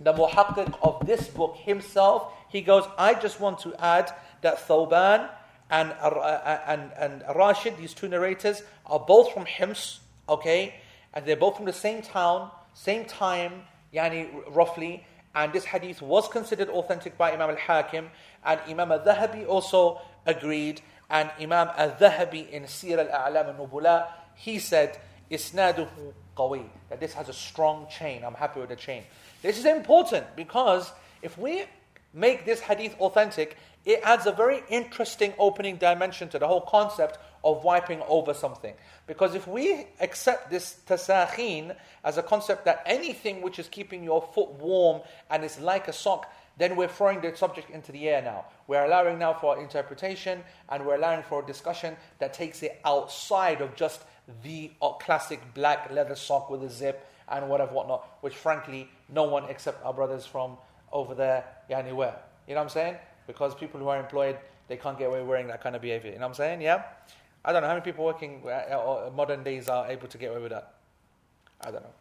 [0.00, 5.28] the muhaqqiq of this book himself, he goes, I just want to add that Thawban
[5.70, 10.74] and, uh, and, and Rashid, these two narrators, are both from Hims, okay?
[11.14, 13.62] And they're both from the same town, same time,
[13.94, 15.06] yani roughly.
[15.34, 18.10] And this hadith was considered authentic by Imam al-Hakim.
[18.44, 20.80] And Imam al-Dhahabi also agreed.
[21.08, 24.98] And Imam al-Dhahabi in Siyar al-A'lam al-Nubala, he said,
[25.30, 26.64] Isnaduhu qawi.
[26.90, 28.24] That this has a strong chain.
[28.24, 29.04] I'm happy with the chain.
[29.42, 31.64] This is important because if we
[32.12, 37.18] make this hadith authentic, it adds a very interesting opening dimension to the whole concept
[37.44, 38.74] of wiping over something.
[39.06, 44.22] Because if we accept this tasakhin as a concept that anything which is keeping your
[44.34, 48.22] foot warm and is like a sock, then we're throwing the subject into the air
[48.22, 48.46] now.
[48.66, 53.60] We're allowing now for interpretation and we're allowing for a discussion that takes it outside
[53.60, 54.04] of just
[54.42, 59.44] the classic black leather sock with a zip and whatever, whatnot, which frankly, no one
[59.50, 60.56] except our brothers from
[60.92, 62.16] over there, yani wear.
[62.46, 62.96] You know what I'm saying?
[63.26, 66.12] Because people who are employed, they can't get away wearing that kind of behavior.
[66.12, 66.62] You know what I'm saying?
[66.62, 66.84] Yeah?
[67.44, 70.40] I don't know how many people working uh modern days are able to get away
[70.40, 70.74] with that.
[71.60, 71.94] I don't know.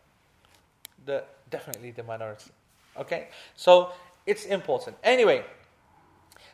[1.05, 2.51] The, definitely the minority.
[2.97, 3.27] Okay?
[3.55, 3.91] So,
[4.25, 4.97] it's important.
[5.03, 5.43] Anyway,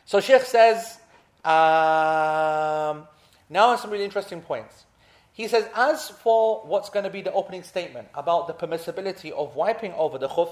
[0.04, 0.98] so Sheikh says,
[1.44, 3.06] um,
[3.48, 4.84] now some really interesting points.
[5.32, 9.54] He says, as for what's going to be the opening statement about the permissibility of
[9.54, 10.50] wiping over the khuf,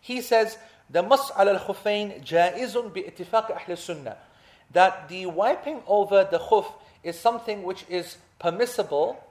[0.00, 0.56] he says,
[0.88, 4.16] the mas'al al-khufayn jaizun bi ittifaq ahl sunnah.
[4.72, 6.66] That the wiping over the khuf
[7.02, 9.22] is something which is permissible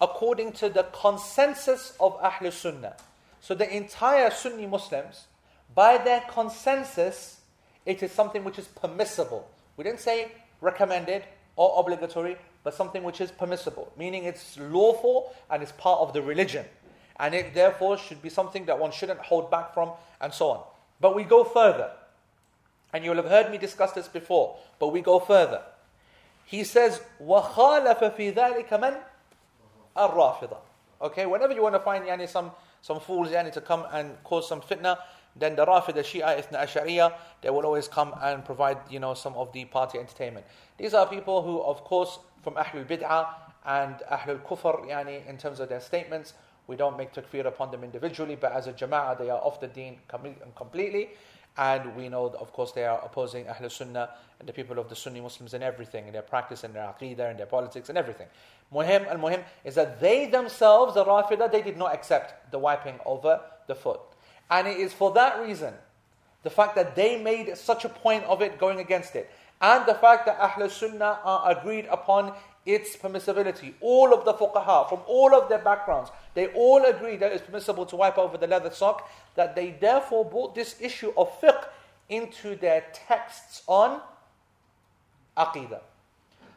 [0.00, 2.96] according to the consensus of ahl sunnah.
[3.40, 5.26] So the entire Sunni Muslims,
[5.74, 7.40] by their consensus,
[7.84, 9.48] it is something which is permissible.
[9.76, 15.62] We didn't say recommended or obligatory, but something which is permissible, meaning it's lawful and
[15.62, 16.64] it's part of the religion.
[17.18, 20.64] And it therefore should be something that one shouldn't hold back from, and so on.
[21.00, 21.90] But we go further.
[22.92, 25.62] And you'll have heard me discuss this before, but we go further
[26.45, 28.97] He says, وَخَالَفَ فِي ذَلِكَ مَنْ
[29.95, 30.57] الرَّافِضَةِ
[31.01, 34.47] Okay, whenever you want to find yani, some, some fools yani, to come and cause
[34.47, 34.97] some fitna,
[35.35, 39.33] then the Rafida, Shia, Ithna Ashariya, they will always come and provide, you know, some
[39.35, 40.45] of the party entertainment.
[40.77, 43.27] These are people who, of course, from Ahlul Bid'ah
[43.65, 46.33] and Ahlul Kufr, yani, in terms of their statements,
[46.67, 49.67] we don't make takfir upon them individually, but as a jama'ah, they are off the
[49.67, 49.99] deen
[50.55, 51.09] completely.
[51.58, 54.96] And we know, of course, they are opposing Ahlul Sunnah and the people of the
[54.96, 58.26] Sunni Muslims in everything, in their practice, in their aqidah, in their politics, and everything.
[58.72, 62.98] Muhim al muhim is that they themselves, the Rafidah, they did not accept the wiping
[63.06, 64.00] over the foot.
[64.50, 65.72] And it is for that reason,
[66.42, 69.94] the fact that they made such a point of it going against it, and the
[69.94, 72.34] fact that Ahl Sunnah are agreed upon
[72.66, 73.72] its permissibility.
[73.80, 77.86] All of the fuqaha, from all of their backgrounds, they all agree that it's permissible
[77.86, 81.64] to wipe over the leather sock, that they therefore brought this issue of fiqh
[82.10, 84.02] into their texts on
[85.34, 85.80] aqidah.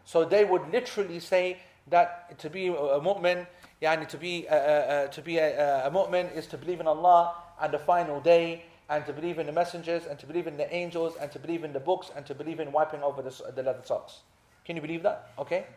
[0.04, 3.48] So they would literally say that to be a mu'min,
[3.82, 7.36] yani to be, uh, uh, to be a, a mu'min is to believe in Allah
[7.62, 10.68] and the final day, and to believe in the messengers, and to believe in the
[10.76, 13.64] angels, and to believe in the books, and to believe in wiping over the, the
[13.64, 14.20] leather socks.
[14.66, 15.32] Can you believe that?
[15.40, 15.68] Okay?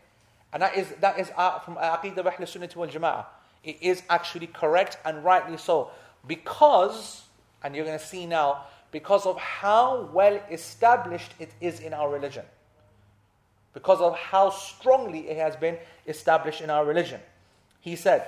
[0.51, 3.25] And that is, that is uh, from Aqidah of Ahl Sunnah wal Jama'ah.
[3.64, 5.90] It is actually correct and rightly so.
[6.26, 7.22] Because,
[7.62, 12.10] and you're going to see now, because of how well established it is in our
[12.10, 12.44] religion.
[13.74, 15.76] Because of how strongly it has been
[16.06, 17.20] established in our religion.
[17.80, 18.26] He said,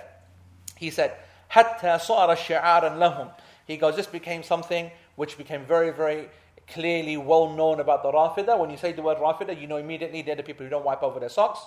[0.77, 1.13] he said,
[1.51, 3.31] حتى صار شعارا لهم
[3.71, 6.29] he goes, this became something which became very, very
[6.67, 8.59] clearly well known about the Rafida.
[8.59, 11.05] When you say the word Rafida, you know immediately they're the people who don't wipe
[11.05, 11.61] over their socks.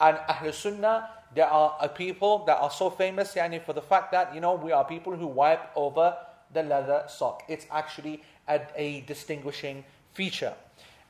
[0.00, 4.12] And Ahl Sunnah, there are a people that are so famous yani, for the fact
[4.12, 6.16] that, you know, we are people who wipe over
[6.52, 7.42] the leather sock.
[7.48, 10.54] It's actually a, a distinguishing feature.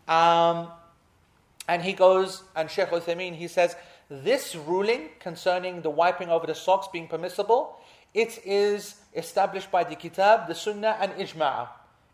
[0.08, 0.68] Um,
[1.66, 3.76] and he goes, and Sheikh Uthaymeen, he says,
[4.10, 7.80] this ruling concerning the wiping over the socks being permissible
[8.14, 11.68] it is established by the Kitab, the Sunnah, and Ijma'ah.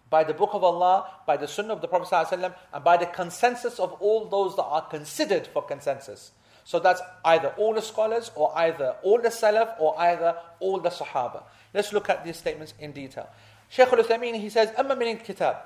[0.08, 3.78] by the Book of Allah, by the Sunnah of the Prophet and by the consensus
[3.78, 6.32] of all those that are considered for consensus.
[6.69, 10.89] So that's either all the scholars, or either all the Salaf, or either all the
[10.89, 11.43] Sahaba.
[11.73, 13.29] Let's look at these statements in detail.
[13.69, 15.61] Shaykh al-Uthaymeen, he says, أما من الكتاب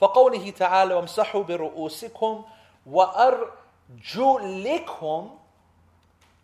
[0.00, 2.44] فقوله تعالى وامسحوا برؤوسكم
[2.90, 3.50] وأرجلكم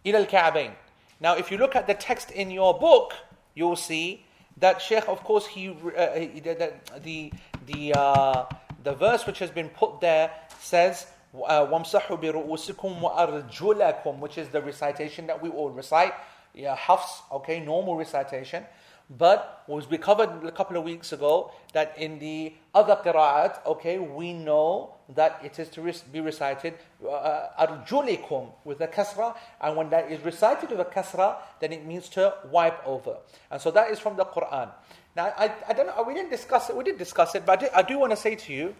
[0.06, 0.72] إلى الكعبين.
[1.18, 3.14] Now, if you look at the text in your book,
[3.54, 4.24] you'll see
[4.58, 6.72] that Sheikh, of course, he, uh, the
[7.02, 7.32] the
[7.66, 8.44] the, uh,
[8.84, 15.26] the verse which has been put there says وَامْسَحُوا بِرُؤُوسِكُمْ وَأَرْجُلَكُمْ which is the recitation
[15.26, 16.14] that we all recite.
[16.54, 18.64] Yeah, Hafs, okay, normal recitation.
[19.08, 23.98] But was we covered a couple of weeks ago that in the other qira'at, okay,
[23.98, 26.74] we know that it is to be recited
[27.08, 31.86] uh, arjulikum with a kasra, and when that is recited with a kasra, then it
[31.86, 33.18] means to wipe over.
[33.50, 34.70] And so that is from the Quran.
[35.14, 37.66] Now, I, I don't know, we didn't discuss it, we did discuss it, but I
[37.66, 38.74] do, I do want to say to you,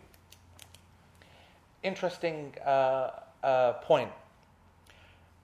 [1.84, 3.10] interesting uh,
[3.44, 4.12] uh, point.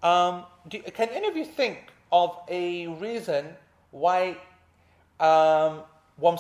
[0.04, 3.56] Um, do, can any of you think of a reason
[3.92, 4.38] why
[5.20, 5.82] um,
[6.20, 6.36] wa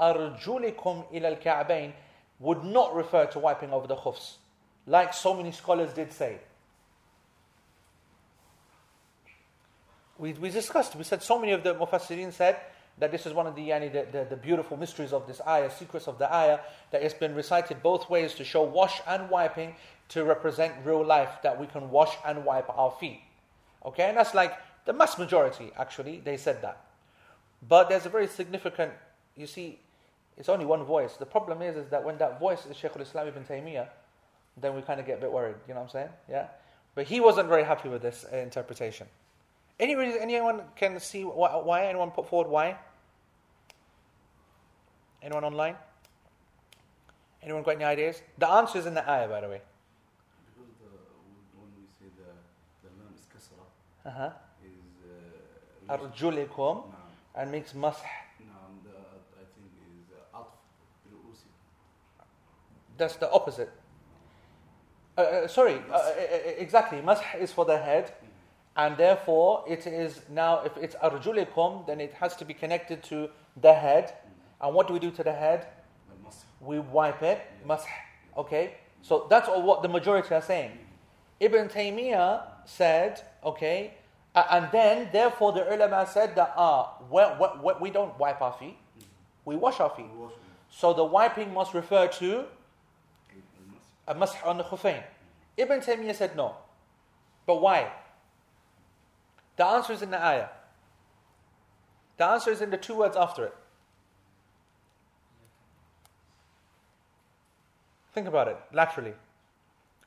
[0.00, 1.92] Arjulikum ila al Kaabain"
[2.40, 4.34] would not refer to wiping over the khufs,
[4.86, 6.38] like so many scholars did say.
[10.18, 12.58] We, we discussed, we said so many of the Mufassirin said
[13.00, 15.70] that this is one of the, yani, the, the, the, beautiful mysteries of this ayah,
[15.70, 16.58] secrets of the ayah,
[16.90, 19.74] that it's been recited both ways to show wash and wiping
[20.08, 23.20] to represent real life, that we can wash and wipe our feet.
[23.84, 26.84] Okay, and that's like the mass majority, actually, they said that.
[27.68, 28.92] But there's a very significant,
[29.36, 29.78] you see,
[30.36, 31.16] it's only one voice.
[31.16, 33.88] The problem is, is that when that voice is Shaykh al-Islam ibn Taymiyyah,
[34.56, 35.56] then we kind of get a bit worried.
[35.66, 36.08] You know what I'm saying?
[36.28, 36.46] Yeah.
[36.94, 39.06] But he wasn't very happy with this interpretation.
[39.78, 41.86] Any reason, anyone can see why, why?
[41.86, 42.76] Anyone put forward why?
[45.22, 45.74] Anyone online?
[47.42, 48.22] Anyone got any ideas?
[48.36, 49.60] The answer is in the ayah, by the way.
[50.54, 50.90] Because the,
[51.58, 52.30] when we say the,
[52.82, 53.62] the lam is kasra,
[54.06, 54.30] uh-huh.
[54.64, 56.94] is uh, arjulikum, no.
[57.36, 57.96] and makes masah.
[58.40, 58.54] No,
[58.84, 58.90] the,
[59.38, 60.46] I think is uh, atf,
[62.96, 63.72] That's the opposite.
[65.16, 66.98] Uh, uh, sorry, uh, uh, uh, exactly.
[66.98, 68.26] Masah is for the head, mm-hmm.
[68.76, 73.30] and therefore it is now, if it's arjulikum, then it has to be connected to
[73.60, 74.14] the head
[74.60, 75.66] and what do we do to the head?
[76.60, 77.40] We wipe it.
[77.66, 77.86] Masah.
[78.36, 78.74] Okay?
[79.02, 80.72] So that's all what the majority are saying.
[81.40, 83.94] Ibn Taymiyyah said, okay,
[84.34, 87.22] and then therefore the ulama said that ah, we,
[87.62, 88.76] we, we don't wipe our feet,
[89.44, 90.10] we wash our feet.
[90.70, 92.44] So the wiping must refer to
[94.06, 95.02] a masḥ on the khufayn.
[95.56, 96.56] Ibn Taymiyyah said no.
[97.46, 97.90] But why?
[99.56, 100.48] The answer is in the ayah.
[102.16, 103.56] The answer is in the two words after it.
[108.18, 109.14] Think about it laterally.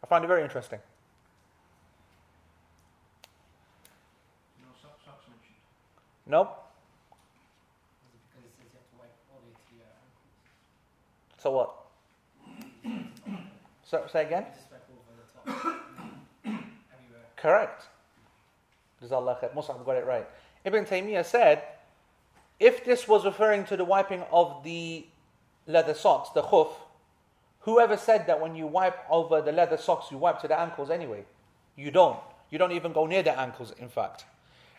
[0.04, 0.80] I find it very interesting.
[4.60, 5.00] No, shock
[5.30, 5.56] mentioned.
[6.28, 6.58] Nope.
[8.02, 10.28] Because it says you have to wipe all the way to your ankles.
[11.38, 11.72] So what?
[13.86, 14.44] so, say again?
[14.44, 15.16] You just wipe over
[16.44, 16.60] the
[17.38, 17.86] Correct.
[19.02, 19.54] Jazakallah khair.
[19.56, 20.28] Mus'ab got it right.
[20.66, 21.64] Ibn Taymiyyah said,
[22.60, 25.06] if this was referring to the wiping of the
[25.66, 26.74] leather socks, the khuf,
[27.62, 30.90] whoever said that when you wipe over the leather socks, you wipe to the ankles
[30.90, 31.26] anyway?
[31.76, 32.20] You don't.
[32.50, 34.26] You don't even go near the ankles, in fact.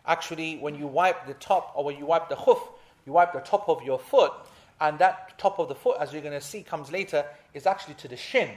[0.05, 2.59] Actually, when you wipe the top or when you wipe the khuf,
[3.05, 4.31] you wipe the top of your foot,
[4.79, 7.95] and that top of the foot, as you're going to see comes later, is actually
[7.95, 8.49] to the shin.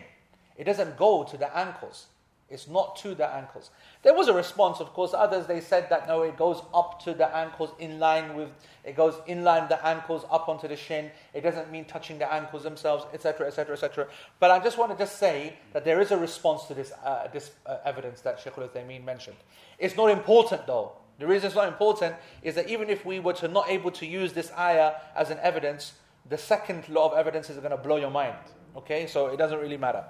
[0.56, 2.06] It doesn't go to the ankles.
[2.48, 3.70] It's not to the ankles.
[4.02, 5.12] There was a response, of course.
[5.12, 8.50] Others they said that no, it goes up to the ankles, in line with
[8.84, 11.10] it goes in line the ankles up onto the shin.
[11.34, 14.06] It doesn't mean touching the ankles themselves, etc., etc., etc.
[14.38, 17.26] But I just want to just say that there is a response to this uh,
[17.32, 19.38] this uh, evidence that Sheikh al-Uthaymeen mentioned.
[19.80, 20.92] It's not important though.
[21.18, 24.06] The reason it's not important is that even if we were to not able to
[24.06, 25.94] use this ayah as an evidence,
[26.28, 28.36] the second law of evidence is going to blow your mind.
[28.76, 30.04] Okay, so it doesn't really matter.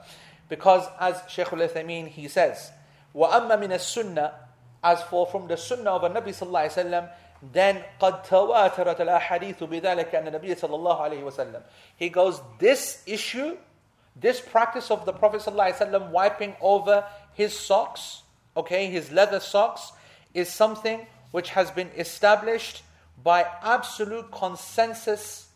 [0.49, 2.71] Because as Shaykh al-Uthaymeen, he says,
[3.15, 4.34] وَأَمَّا مِنَ السُنَّةِ
[4.84, 7.09] As for from the sunnah of the Nabi sallallahu alayhi wa sallam,
[7.53, 11.61] then قَدْ تَوَاتَرَتَ الْأَحَادِيثُ بِذَلِكَ أَنَّ النَّبِيَّ صلى الله عليه وسلم
[11.95, 13.57] He goes, this issue,
[14.15, 18.23] this practice of the Prophet sallallahu alayhi wa sallam wiping over his socks,
[18.55, 19.91] okay, his leather socks,
[20.34, 22.84] is something which has been established
[23.23, 25.47] by absolute consensus,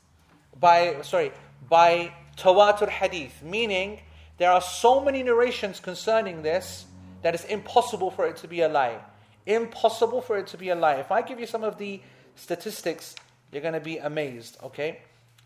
[0.59, 1.31] by, sorry,
[1.69, 3.99] by tawatur hadith, meaning
[4.40, 6.86] there are so many narrations concerning this
[7.20, 8.98] that it's impossible for it to be a lie.
[9.44, 10.94] Impossible for it to be a lie.
[10.94, 12.00] If I give you some of the
[12.36, 13.14] statistics,
[13.52, 15.00] you're going to be amazed, okay?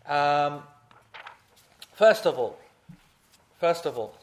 [0.05, 0.63] Um,
[1.91, 2.57] first of all,
[3.59, 4.15] first of all,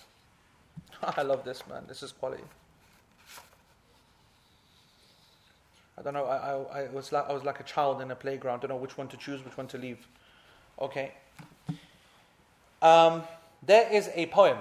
[1.02, 1.82] I love this man.
[1.86, 2.44] This is quality.
[5.98, 6.24] I don't know.
[6.24, 8.60] I, I, I was like I was like a child in a playground.
[8.60, 9.98] Don't know which one to choose, which one to leave.
[10.80, 11.12] Okay.
[12.80, 13.22] Um,
[13.64, 14.58] there is a poem.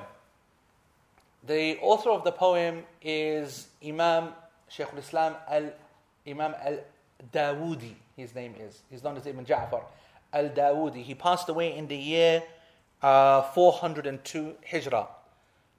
[1.46, 4.30] The author of the poem is Imam
[4.70, 5.72] Shaykh al-Islam al
[6.28, 6.80] Imam al
[7.34, 7.96] Dawoodi.
[8.16, 8.84] His name is.
[8.90, 9.84] He's known as Ibn Ja'far
[10.34, 11.02] al Dawoodi.
[11.04, 12.44] He passed away in the year
[13.02, 15.08] uh, 402 Hijrah.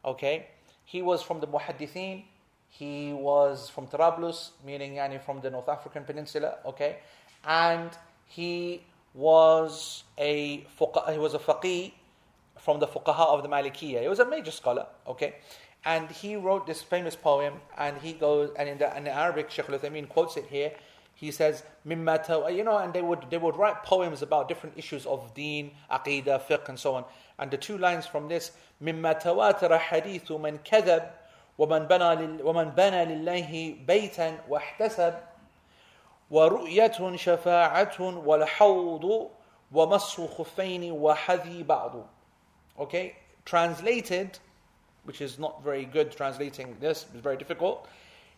[0.05, 0.47] Okay,
[0.85, 2.25] he was from the Muhaddithin.
[2.68, 6.57] He was from Trablus, meaning yani from the North African Peninsula.
[6.66, 6.97] Okay,
[7.45, 7.91] and
[8.27, 8.83] he
[9.14, 11.93] was a fuqa, he was a faqih
[12.61, 14.01] from the fuqaha of the Malikiyah.
[14.01, 14.88] He was a major scholar.
[15.07, 15.36] Okay,
[15.86, 19.49] and he wrote this famous poem, and he goes and in the, in the Arabic,
[19.49, 20.72] Sheikh Al-Uthaymeen quotes it here.
[21.13, 25.05] He says, "Mimma you know, and they would they would write poems about different issues
[25.05, 27.05] of deen, aqidah, fiqh, and so on.
[27.39, 28.51] And the two lines from this,
[28.82, 31.09] مما تواتر حديث من كذب
[31.57, 35.13] ومن بنى ومن بنى لله بيتا واحتسب
[36.32, 39.32] ورؤية شفاعة والحوض
[39.72, 42.11] ومص خفين وحذي بعض.
[42.83, 43.14] Okay,
[43.45, 44.41] translated,
[45.05, 47.89] which is not very good translating this, it's very difficult.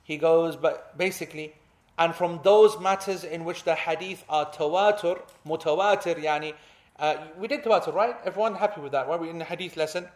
[0.02, 1.54] He goes, but basically,
[1.98, 6.52] and from those matters in which the hadith are tawatur, mutawatir, yani,
[6.98, 8.16] uh, we did tawatur, right?
[8.26, 9.18] Everyone happy with that, right?
[9.18, 10.08] We in the hadith lesson,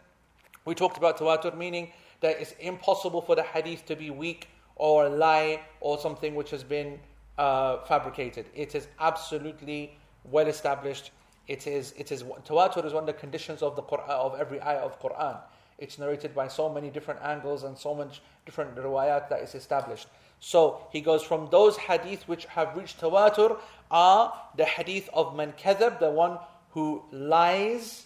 [0.67, 5.07] we talked about tawatur, meaning that it's impossible for the hadith to be weak or
[5.07, 6.99] a lie or something which has been
[7.39, 8.45] uh, fabricated.
[8.55, 11.13] It is absolutely well established.
[11.49, 14.61] It is, it is, tawatur is one of the conditions of the Quran, of every
[14.61, 15.39] ayah of Quran.
[15.79, 20.09] It's narrated by so many different angles and so much different riwayat that is established.
[20.41, 23.59] So he goes from those hadith which have reached tawatur
[23.91, 26.39] are the hadith of man the one
[26.71, 28.05] who lies,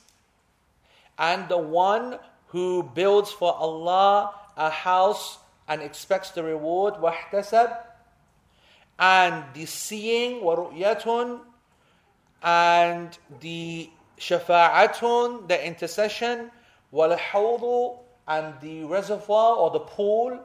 [1.19, 2.19] and the one
[2.49, 7.77] who builds for Allah a house and expects the reward, wahtasab,
[8.99, 11.41] and the seeing, waru'yatun,
[12.43, 16.51] and the shafa'atun, the intercession,
[16.91, 17.17] wal
[18.29, 20.39] and the reservoir or the pool,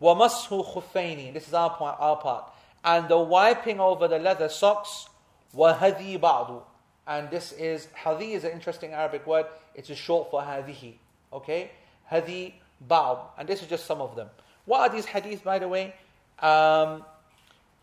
[0.00, 2.44] wa mashu this is our part, our part,
[2.84, 5.08] and the wiping over the leather socks,
[5.52, 6.62] wa hadi ba'du,
[7.06, 10.94] and this is, hadi is an interesting Arabic word, it's a short for hadihi,
[11.32, 11.70] okay,
[12.06, 12.54] hadi
[12.88, 14.28] ba'd, and this is just some of them.
[14.64, 15.94] What are these hadith, by the way?
[16.38, 17.04] Um,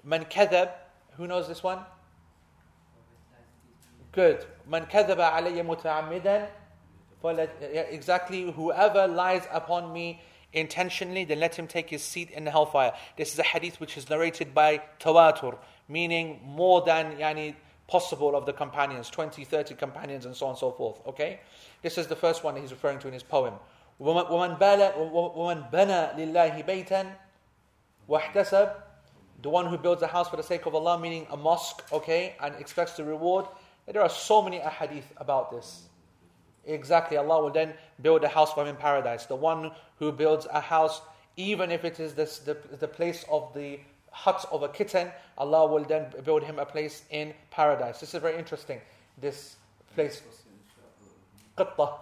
[0.04, 0.72] man kadhab,
[1.18, 1.80] who knows this one?
[4.13, 4.45] Good.
[4.69, 6.49] Man kadhaba alayya muta'ammidan.
[7.91, 8.51] Exactly.
[8.53, 10.23] Whoever lies upon me
[10.53, 12.93] intentionally, then let him take his seat in the hellfire.
[13.17, 15.59] This is a hadith which is narrated by tawatur,
[15.89, 17.55] meaning more than yani,
[17.89, 21.01] possible of the companions, 20, 30 companions, and so on and so forth.
[21.07, 21.41] Okay?
[21.83, 23.55] This is the first one he's referring to in his poem.
[24.01, 27.13] وَمَنْ بَنَى لِلَّهِ بَيْتًا
[28.09, 28.75] وَاحْتَسَبْ
[29.43, 32.37] The one who builds a house for the sake of Allah, meaning a mosque, okay,
[32.41, 33.47] and expects the reward.
[33.88, 35.84] there are so many ahadith about this.
[36.66, 39.26] Exactly, Allah will then build a house for him in paradise.
[39.26, 41.02] The one who builds a house,
[41.36, 43.80] even if it is this, the, the place of the
[44.12, 48.00] hut of a kitten, Allah will then build him a place in paradise.
[48.00, 48.80] This is very interesting.
[49.20, 49.56] This
[49.96, 50.22] place,
[51.58, 51.94] qatta,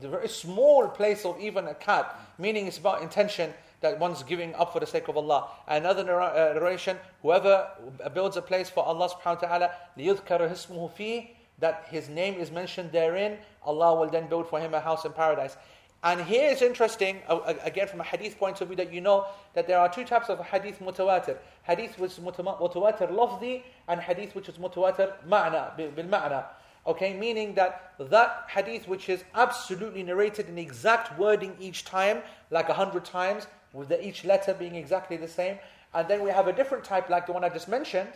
[0.00, 4.53] the very small place of even a cat, meaning it's about intention that one's giving
[4.55, 5.47] up for the sake of Allah.
[5.67, 7.67] Another uh, narration, whoever
[8.13, 11.27] builds a place for Allah subhanahu wa ta'ala, لِيُذْكَرُ اسْمُهُ فِيهِ
[11.59, 15.13] that his name is mentioned therein, Allah will then build for him a house in
[15.13, 15.57] paradise.
[16.03, 17.21] And here is interesting,
[17.63, 20.29] again from a hadith point of view, that you know that there are two types
[20.29, 21.37] of hadith mutawatir.
[21.63, 26.45] Hadith which is mutawatir lafzi and hadith which is mutawatir ma'na, bil ma'na.
[26.85, 32.69] Okay, meaning that that hadith which is absolutely narrated in exact wording each time, like
[32.69, 35.58] a hundred times, with the, each letter being exactly the same.
[35.94, 38.08] And then we have a different type like the one I just mentioned,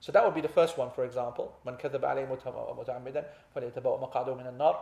[0.00, 1.52] so that would be the first one, for example.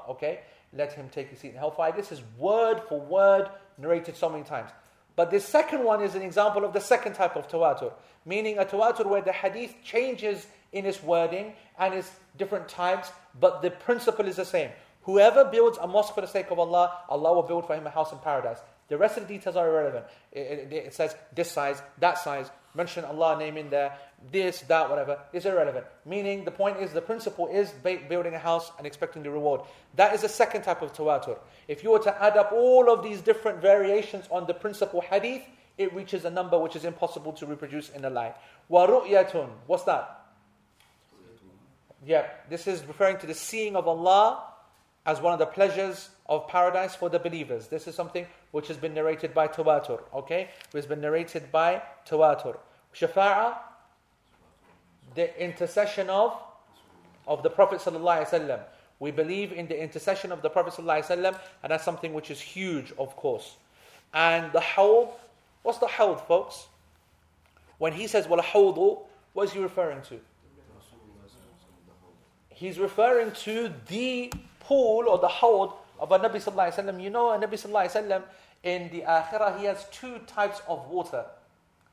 [0.09, 0.41] Okay,
[0.73, 1.93] let him take his seat in hellfire.
[1.93, 3.49] This is word for word
[3.79, 4.71] narrated so many times.
[5.17, 7.93] But the second one is an example of the second type of tawatur,
[8.27, 13.11] meaning a tawatur where the hadith changes in its wording and its different types,
[13.41, 14.71] but the principle is the same.
[15.03, 17.91] Whoever builds a mosque for the sake of Allah, Allah will build for him a
[17.91, 18.59] house in paradise.
[18.89, 20.07] The rest of the details are irrelevant.
[20.33, 23.97] It, it, it says this size, that size, mention Allah name in there,
[24.31, 25.87] this, that, whatever, is irrelevant.
[26.05, 27.71] Meaning, the point is, the principle is
[28.09, 29.63] building a house and expecting the reward.
[29.95, 31.39] That is the second type of tawatur.
[31.69, 35.43] If you were to add up all of these different variations on the principle hadith,
[35.79, 38.35] it reaches a number which is impossible to reproduce in a lie.
[38.69, 40.23] Wa ru'yatun, what's that?
[42.05, 44.45] Yeah, this is referring to the seeing of Allah
[45.05, 47.69] as one of the pleasures of paradise for the believers.
[47.69, 48.27] This is something
[48.57, 50.49] which has been narrated by Tawatur, okay?
[50.71, 52.57] Which has been narrated by Tawatur.
[52.95, 53.59] Shafa'a,
[55.15, 56.33] the intercession of
[57.27, 58.61] of the Prophet ﷺ.
[58.99, 62.95] We believe in the intercession of the Prophet ﷺ, and that's something which is huge,
[62.99, 63.57] of course.
[64.15, 65.09] And the hawd,
[65.63, 66.67] what's the hawd, folks?
[67.77, 69.01] When he says, wal hawdu,
[69.35, 70.19] what is he referring to?
[72.49, 77.03] He's referring to the pool or the hawd of a Nabi Sallallahu Alaihi Wasallam.
[77.03, 78.23] You know, a Nabi Sallallahu Alaihi Wasallam
[78.67, 81.25] in the Akhirah, he has two types of water,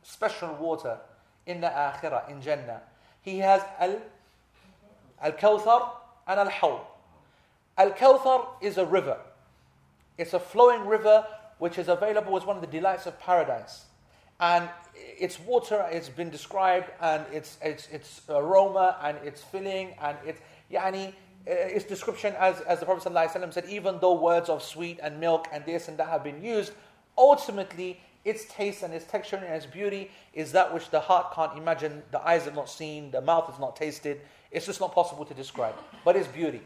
[0.02, 0.98] special water
[1.46, 2.82] in the Akhirah, in Jannah.
[3.22, 4.02] He has al
[5.22, 5.90] al Kawthar
[6.28, 6.82] and al Hawd.
[7.78, 9.20] Al Kawthar is a river.
[10.18, 11.26] It's a flowing river
[11.60, 13.86] which is available as one of the delights of paradise.
[14.40, 20.18] And its water has been described, and its, its, its aroma, and its filling, and
[20.26, 21.14] its, yani,
[21.46, 25.20] Uh, its description, as, as the Prophet ﷺ said, even though words of sweet and
[25.20, 26.72] milk and this and that have been used,
[27.18, 31.58] ultimately its taste and its texture and its beauty is that which the heart can't
[31.58, 34.22] imagine, the eyes have not seen, the mouth has not tasted.
[34.52, 35.76] It's just not possible to describe.
[36.06, 36.62] But it's beauty.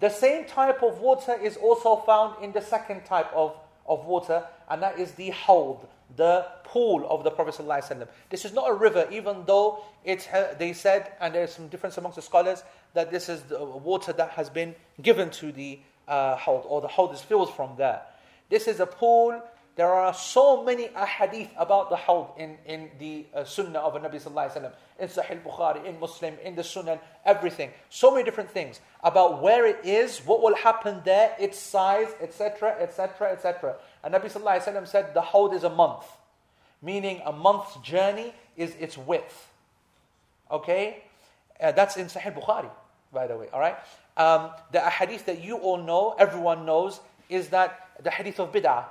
[0.00, 3.56] The same type of water is also found in the second type of,
[3.86, 5.78] of water, and that is the hawd,
[6.16, 7.54] the pool of the Prophet.
[7.54, 8.06] ﷺ.
[8.30, 10.26] This is not a river, even though it's,
[10.58, 12.62] they said, and there's some difference amongst the scholars,
[12.94, 17.14] that this is the water that has been given to the uh, or the hawd
[17.14, 18.02] is filled from there.
[18.50, 19.42] This is a pool
[19.76, 24.22] there are so many ahadith about the hawd in, in the uh, sunnah of Nabi
[24.22, 27.70] Sallallahu Alaihi Wasallam, in Sahih Bukhari, in Muslim, in the sunnah, everything.
[27.90, 32.76] So many different things about where it is, what will happen there, its size, etc.,
[32.80, 33.74] etc., etc.
[34.04, 36.04] And Nabi Sallallahu Alaihi Wasallam said the hawd is a month,
[36.80, 39.48] meaning a month's journey is its width.
[40.52, 41.02] Okay?
[41.60, 42.70] Uh, that's in Sahih Bukhari,
[43.12, 43.76] by the way, all right?
[44.16, 48.84] Um, the ahadith that you all know, everyone knows, is that the hadith of bid'ah.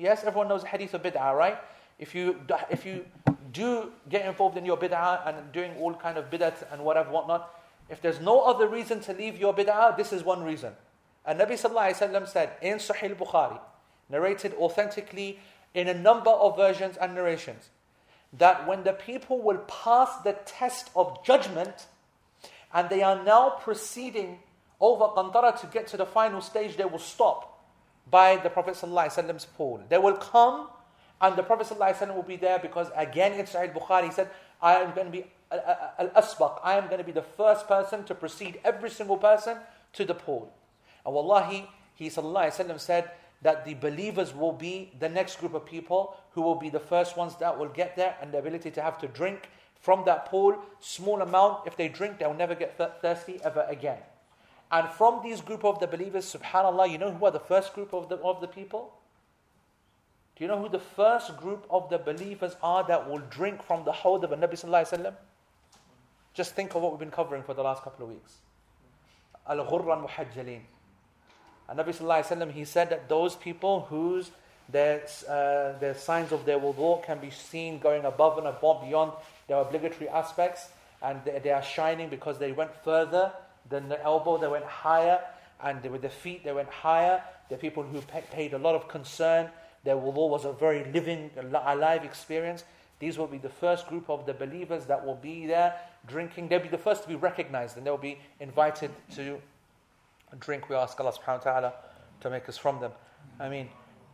[0.00, 1.58] Yes, everyone knows hadith of bid'ah, right?
[1.98, 2.40] If you,
[2.70, 3.04] if you
[3.52, 7.54] do get involved in your bid'ah and doing all kind of bid'ah and whatever, whatnot,
[7.90, 10.72] if there's no other reason to leave your bid'ah, this is one reason.
[11.26, 13.60] And Nabi Sallallahu said in Sahih Bukhari,
[14.08, 15.38] narrated authentically
[15.74, 17.68] in a number of versions and narrations,
[18.32, 21.88] that when the people will pass the test of judgment
[22.72, 24.38] and they are now proceeding
[24.80, 27.49] over Qantara to get to the final stage, they will stop
[28.09, 29.81] by the Prophet ﷺ's pool.
[29.89, 30.67] They will come
[31.21, 34.29] and the Prophet ﷺ will be there because again in Sahih Bukhari he said,
[34.61, 38.15] I am going to be al-asbaq, I am going to be the first person to
[38.15, 39.57] precede every single person
[39.93, 40.51] to the pool.
[41.05, 46.17] And wallahi, he ﷺ said that the believers will be the next group of people
[46.31, 48.97] who will be the first ones that will get there and the ability to have
[48.99, 51.67] to drink from that pool, small amount.
[51.67, 53.99] If they drink, they will never get thirsty ever again.
[54.72, 57.92] And from these group of the believers, subhanAllah, you know who are the first group
[57.92, 58.92] of the, of the people?
[60.36, 63.84] Do you know who the first group of the believers are that will drink from
[63.84, 65.14] the hawd of Nabi Sallallahu Alaihi Wasallam?
[66.34, 68.36] Just think of what we've been covering for the last couple of weeks.
[69.48, 70.60] Al-Ghurran Muhajjalin.
[71.68, 74.30] And Nabi Sallallahu Alaihi Wasallam, he said that those people whose
[74.70, 79.12] their, uh, their signs of their wudu can be seen going above and above beyond
[79.48, 80.68] their obligatory aspects
[81.02, 83.32] and they, they are shining because they went further
[83.68, 85.20] then the elbow, they went higher.
[85.62, 87.22] And with the feet, they went higher.
[87.48, 88.00] The people who
[88.30, 89.50] paid a lot of concern.
[89.84, 92.64] Their wudu was a very living, alive experience.
[92.98, 95.74] These will be the first group of the believers that will be there
[96.06, 96.48] drinking.
[96.48, 99.38] They'll be the first to be recognized and they'll be invited to
[100.38, 100.68] drink.
[100.68, 101.74] We ask Allah subhanahu wa ta'ala
[102.20, 102.92] to make us from them.
[103.38, 103.68] I mean,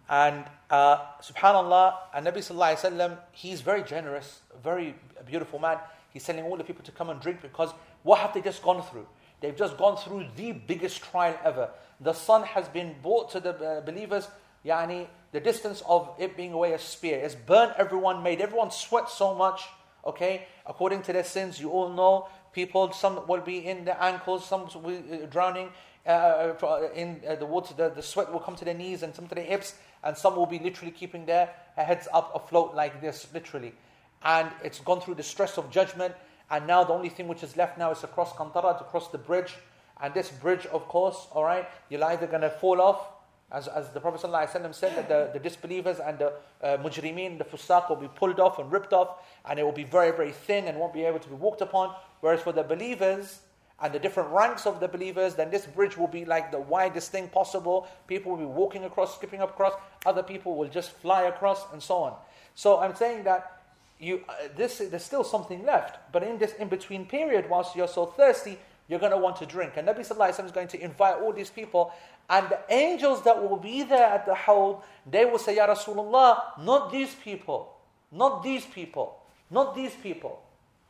[0.08, 4.94] and uh, subhanAllah, and Nabi sallallahu alayhi wa he's very generous, very
[5.26, 5.78] beautiful man.
[6.12, 7.72] He's telling all the people to come and drink because
[8.04, 9.06] what have they just gone through?
[9.40, 11.70] They've just gone through the biggest trial ever.
[12.00, 14.28] The sun has been brought to the uh, believers,
[14.64, 17.18] yani, the distance of it being away a spear.
[17.18, 19.62] It's burnt everyone, made everyone sweat so much,
[20.04, 20.46] okay?
[20.66, 24.68] According to their sins, you all know, people, some will be in their ankles, some
[24.82, 25.70] will be uh, drowning
[26.06, 29.26] uh, uh, in the water, the, the sweat will come to their knees and some
[29.26, 29.74] to their hips,
[30.04, 33.74] and some will be literally keeping their heads up afloat like this, literally.
[34.22, 36.14] And it's gone through the stress of judgment,
[36.50, 39.08] and now the only thing which is left now is to cross Qantara, to cross
[39.08, 39.56] the bridge.
[40.00, 43.08] And this bridge, of course, all right, you're either going to fall off,
[43.50, 46.32] as, as the Prophet ﷺ said, that the, the disbelievers and the
[46.62, 49.84] uh, mujrimeen, the fusaq will be pulled off and ripped off, and it will be
[49.84, 51.94] very, very thin and won't be able to be walked upon.
[52.20, 53.40] Whereas for the believers,
[53.80, 57.12] and the different ranks of the believers, then this bridge will be like the widest
[57.12, 57.86] thing possible.
[58.06, 59.74] People will be walking across, skipping across.
[60.06, 62.14] Other people will just fly across, and so on.
[62.54, 63.55] So I'm saying that
[63.98, 66.12] you, uh, this, there's still something left.
[66.12, 69.46] But in this in between period, whilst you're so thirsty, You're going to want to
[69.46, 69.72] drink.
[69.76, 71.92] And Nabi Sallallahu Alaihi Wasallam is going to invite all these people.
[72.30, 76.58] And the angels that will be there at the Hawd, they will say, Ya Rasulullah,
[76.62, 77.74] not these people.
[78.12, 79.18] Not these people.
[79.50, 80.40] Not these people.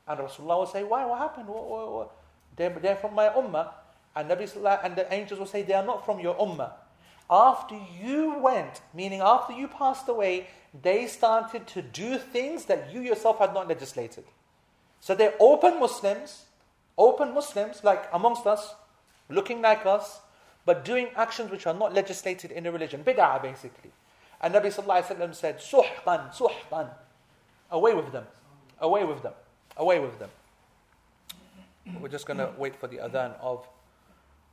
[0.07, 1.07] And Rasulullah will say, Why?
[1.07, 1.49] What happened?
[1.49, 2.17] What, what, what?
[2.57, 3.71] They're, they're from my ummah.
[4.15, 6.73] And, Nabi Sallallahu, and the angels will say, They are not from your ummah.
[7.29, 10.47] After you went, meaning after you passed away,
[10.83, 14.24] they started to do things that you yourself had not legislated.
[15.01, 16.47] So they're open Muslims,
[16.99, 18.74] open Muslims like amongst us,
[19.29, 20.20] looking like us,
[20.64, 23.05] but doing actions which are not legislated in the religion.
[23.05, 23.91] Bid'ah basically.
[24.41, 26.91] And Nabi Sallallahu said, Suhqan, suhqan.
[27.70, 28.24] Away with them.
[28.81, 29.33] Away with them.
[29.77, 30.31] Away with them.
[32.01, 33.66] We're just going to wait for the adhan of,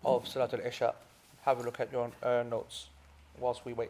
[0.05, 0.93] of Salatul Isha.
[1.45, 2.87] Have a look at your uh, notes
[3.39, 3.89] whilst we wait.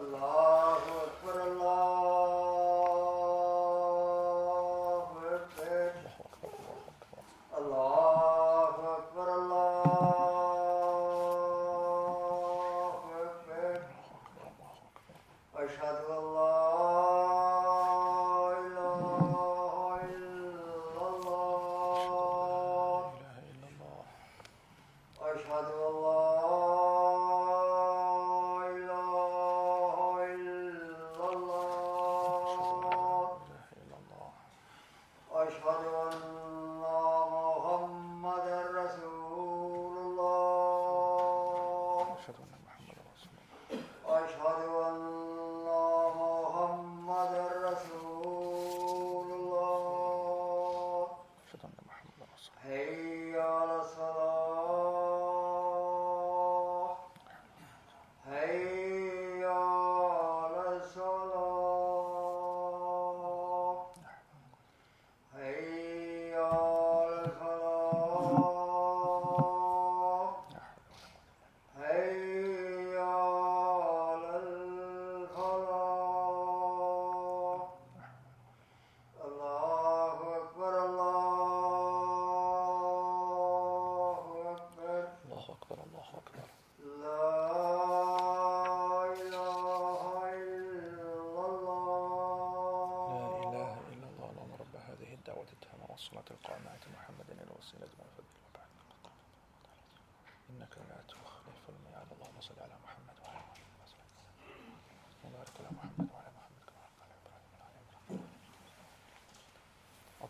[0.00, 0.78] Allah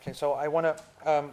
[0.00, 1.32] Okay, so I want to um,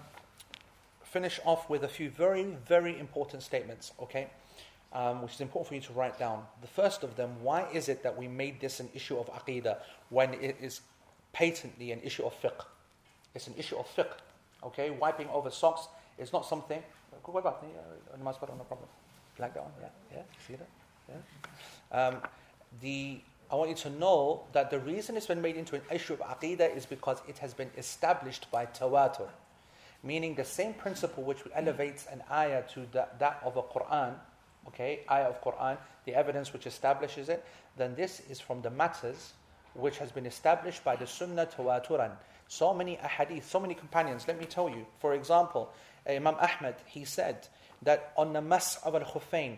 [1.03, 4.28] finish off with a few very, very important statements, okay?
[4.91, 6.43] Um, which is important for you to write down.
[6.61, 9.78] The first of them, why is it that we made this an issue of aqidah
[10.09, 10.82] when it is
[11.32, 12.66] patently an issue of fiqh?
[13.36, 14.13] It's an issue of fiqh,
[14.63, 14.89] okay?
[14.89, 15.88] Wiping over socks
[16.18, 16.80] is not something.
[17.61, 17.70] Me?
[18.13, 18.18] Uh,
[18.57, 18.89] No problem.
[19.38, 19.74] Like that one?
[19.82, 20.22] Yeah, yeah.
[20.47, 20.70] See that?
[21.09, 22.07] Yeah.
[22.07, 22.16] Um,
[22.82, 23.20] the
[23.51, 26.19] I want you to know that the reason it's been made into an issue of
[26.19, 29.29] aqidah is because it has been established by tawatur,
[30.03, 34.15] meaning the same principle which elevates an ayah to the, that of a Quran,
[34.67, 37.45] okay, ayah of Quran, the evidence which establishes it,
[37.77, 39.33] then this is from the matters
[39.75, 42.11] which has been established by the Sunnah tawaturan.
[42.47, 44.27] So many ahadith, so many companions.
[44.27, 45.71] Let me tell you, for example,
[46.07, 47.47] Imam Ahmad, he said
[47.81, 49.57] that on the Mas of al Khufain,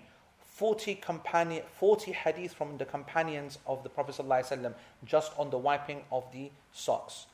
[0.58, 4.74] 40, companion, 40 hadith from the companions of the Prophet ﷺ
[5.06, 7.28] just on the wiping of the socks,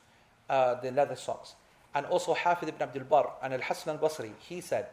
[0.50, 1.54] uh, the leather socks.
[1.94, 4.88] And also Hafid ibn Abdul Bar and Al Hasan al Basri, he said,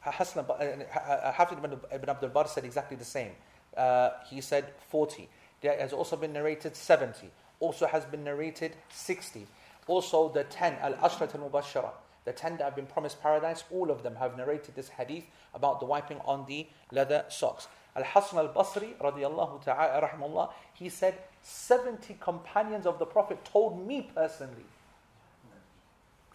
[0.00, 1.58] Hasan, uh, uh, Hafid
[1.92, 3.30] ibn, Abdul Bar said exactly the same.
[3.76, 5.28] Uh, he said 40.
[5.60, 7.30] There has also been narrated 70.
[7.60, 9.46] Also has been narrated 60.
[9.86, 11.90] Also the 10, Al Ashrat al Mubashara,
[12.24, 15.80] the 10 that have been promised paradise, all of them have narrated this hadith about
[15.80, 17.68] the wiping on the leather socks.
[17.96, 24.10] Al Hasan al Basri, radiallahu ta'ala, he said, 70 companions of the Prophet told me
[24.14, 24.64] personally.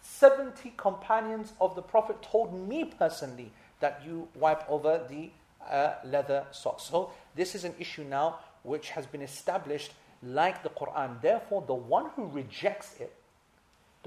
[0.02, 5.30] 70 companions of the Prophet told me personally that you wipe over the
[5.68, 6.84] uh, leather socks.
[6.84, 11.20] So, this is an issue now which has been established like the Quran.
[11.20, 13.12] Therefore, the one who rejects it,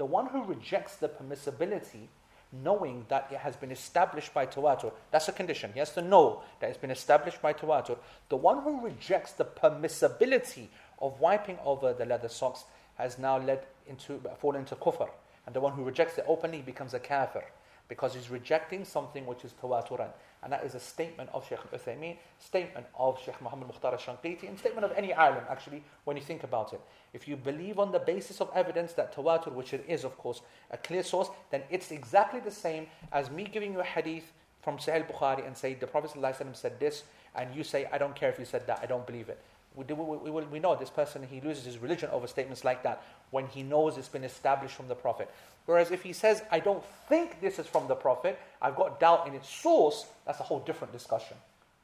[0.00, 2.08] the one who rejects the permissibility,
[2.64, 5.72] knowing that it has been established by Tawatur, that's a condition.
[5.74, 7.98] He has to know that it's been established by Tawatur.
[8.30, 10.68] The one who rejects the permissibility
[11.02, 15.10] of wiping over the leather socks has now led into fallen into kufr.
[15.44, 17.44] And the one who rejects it openly becomes a kafir.
[17.90, 20.08] Because he's rejecting something which is tawaturan.
[20.42, 24.56] And that is a statement of Shaykh al-Uthaymeen, statement of Shaykh Muhammad Mukhtar al-Shanqiti, and
[24.56, 26.80] statement of any alim actually when you think about it.
[27.12, 30.40] If you believe on the basis of evidence that tawatur, which it is of course
[30.70, 34.32] a clear source, then it's exactly the same as me giving you a hadith
[34.62, 37.02] from Sahih Bukhari and say the Prophet ﷺ said this,
[37.34, 39.40] and you say, I don't care if you said that, I don't believe it.
[39.74, 43.02] We, we, we, we know this person, he loses his religion over statements like that
[43.30, 45.30] when he knows it's been established from the Prophet.
[45.65, 49.27] Whereas if he says, I don't think this is from the Prophet, I've got doubt
[49.27, 51.37] in its source, that's a whole different discussion.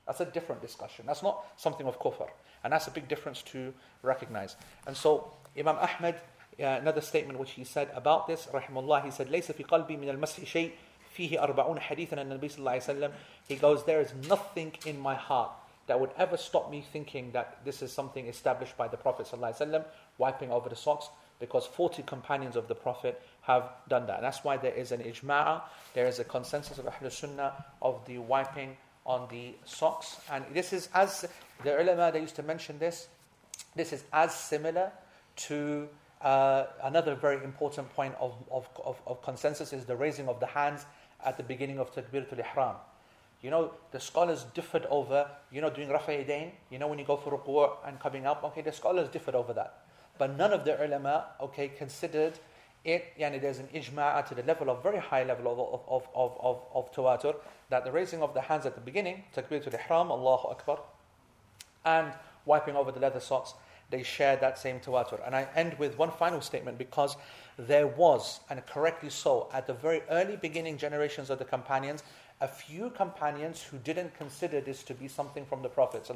[0.05, 1.05] That's a different discussion.
[1.07, 2.27] That's not something of kufr.
[2.63, 3.73] And that's a big difference to
[4.03, 4.55] recognize.
[4.86, 6.15] And so, Imam Ahmad,
[6.59, 10.09] uh, another statement which he said about this, rahimullah, he said, ليس في قلبي من
[10.09, 10.73] المسح شيء
[11.17, 13.11] فيه أربعون حديثا عن النبي صلى الله عليه وسلم.
[13.47, 15.51] He goes, there is nothing in my heart
[15.88, 19.34] that would ever stop me thinking that this is something established by the Prophet صلى
[19.34, 19.84] الله عليه وسلم,
[20.17, 24.20] wiping over the socks, because 40 companions of the Prophet have done that.
[24.20, 25.62] That's why there is an ijma'a,
[25.95, 30.16] there is a consensus of Ahlul Sunnah of the wiping on the socks.
[30.30, 31.24] And this is as,
[31.62, 33.09] the ulama, they used to mention this,
[33.74, 34.91] this is as similar
[35.37, 35.89] to
[36.22, 40.47] uh, another very important point of, of, of, of, consensus is the raising of the
[40.47, 40.87] hands
[41.24, 42.76] at the beginning of Takbiratul Ihram.
[43.43, 47.16] You know, the scholars differed over, you know, doing Rafa'adain, you know, when you go
[47.16, 49.86] for ruku' and coming up, okay, the scholars differed over that.
[50.18, 52.38] But none of the ulama, okay, considered
[52.84, 56.36] it, yani there's an ijma'a to the level of very high level of, of, of,
[56.40, 57.34] of, of tawatur,
[57.68, 60.78] that the raising of the hands at the beginning, takbiratul ihram, Allahu Akbar,
[61.84, 62.12] and
[62.44, 63.54] wiping over the leather socks,
[63.90, 65.24] they share that same tawatur.
[65.26, 67.16] And I end with one final statement because
[67.58, 72.02] there was, and correctly so, at the very early beginning generations of the companions,
[72.40, 76.10] a few companions who didn't consider this to be something from the Prophet.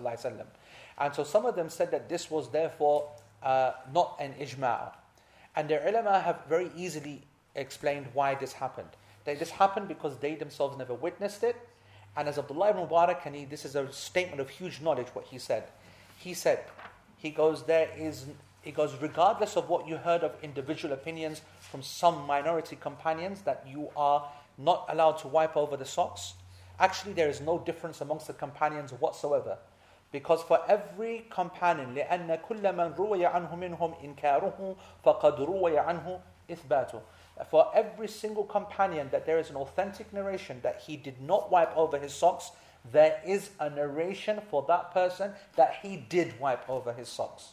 [0.98, 3.08] And so some of them said that this was therefore
[3.42, 4.92] uh, not an ijma'.
[5.56, 7.22] And the ulama have very easily
[7.54, 8.88] explained why this happened.
[9.24, 11.56] That this happened because they themselves never witnessed it.
[12.16, 15.26] And as Abdullah ibn Mubarak, and he, this is a statement of huge knowledge, what
[15.26, 15.64] he said.
[16.18, 16.64] He said,
[17.16, 18.26] he goes, there is,
[18.62, 23.64] he goes, regardless of what you heard of individual opinions from some minority companions that
[23.68, 24.28] you are
[24.58, 26.34] not allowed to wipe over the socks,
[26.78, 29.58] actually there is no difference amongst the companions whatsoever.
[30.11, 37.01] Because for every companion, لأن كل من روي عنه منهم إنكاره فقد روي عنه إثباته.
[37.49, 41.75] For every single companion that there is an authentic narration that he did not wipe
[41.75, 42.51] over his socks,
[42.91, 47.49] there is a narration for that person that he did wipe over his socks.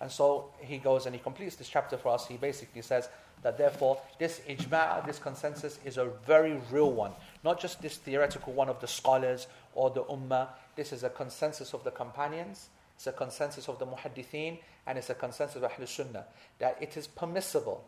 [0.00, 2.26] And so he goes and he completes this chapter for us.
[2.26, 3.08] He basically says
[3.42, 7.12] that therefore this ijma', this consensus is a very real one.
[7.44, 10.48] Not just this theoretical one of the scholars or the ummah.
[10.75, 15.09] This is a consensus of the companions, it's a consensus of the muhaddithin, and it's
[15.09, 16.25] a consensus of Ahlul Sunnah
[16.59, 17.83] that it is permissible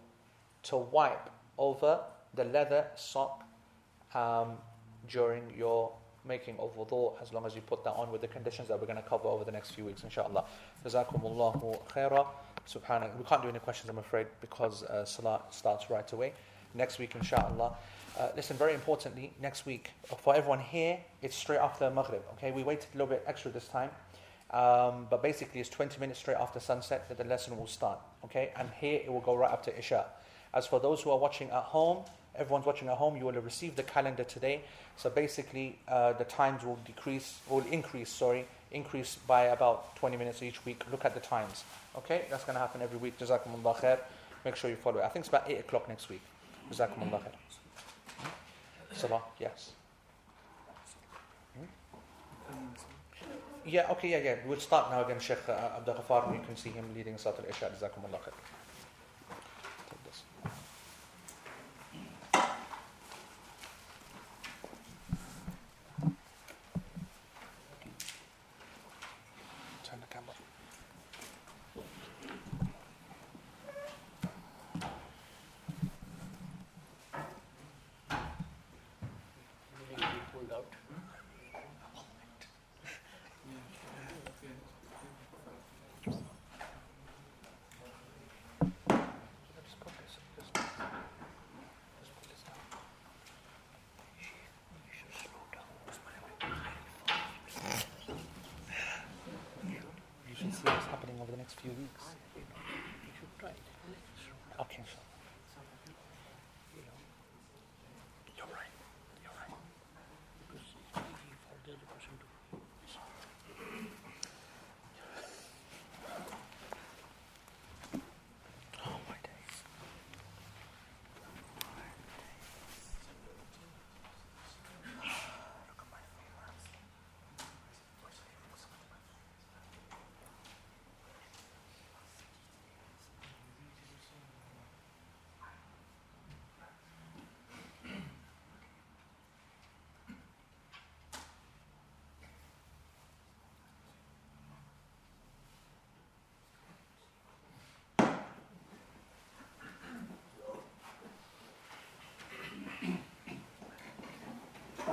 [0.63, 2.01] to wipe over
[2.33, 3.43] the leather sock
[4.13, 4.57] um,
[5.07, 5.91] during your
[6.27, 8.85] making of wudu as long as you put that on with the conditions that we're
[8.87, 10.43] going to cover over the next few weeks inshallah.
[10.85, 12.27] Jazakumullahu khaira
[13.17, 16.33] we can't do any questions i'm afraid because uh, salah starts right away.
[16.73, 17.75] Next week inshallah
[18.17, 22.63] uh, listen very importantly next week for everyone here it's straight after maghrib okay we
[22.63, 23.89] waited a little bit extra this time
[24.51, 28.51] um, but basically it's 20 minutes straight after sunset that the lesson will start okay
[28.57, 30.05] and here it will go right up to isha
[30.53, 32.03] as for those who are watching at home
[32.35, 34.61] everyone's watching at home you will have received the calendar today
[34.97, 40.41] so basically, uh, the times will decrease, will increase, sorry, increase by about 20 minutes
[40.41, 40.83] each week.
[40.91, 41.63] Look at the times.
[41.95, 43.17] Okay, that's going to happen every week.
[43.19, 43.99] Jazakumullah khair.
[44.43, 45.03] Make sure you follow it.
[45.03, 46.21] I think it's about 8 o'clock next week.
[46.71, 47.66] Jazakumullah khair.
[48.97, 49.73] Salah, yes.
[51.53, 51.65] Hmm?
[53.63, 54.35] Yeah, okay, yeah, yeah.
[54.47, 56.33] We'll start now again, Sheikh uh, Abdul Ghaffar.
[56.33, 57.69] You can see him leading Salat al-Isha.
[57.77, 58.33] Jazakumullah khair.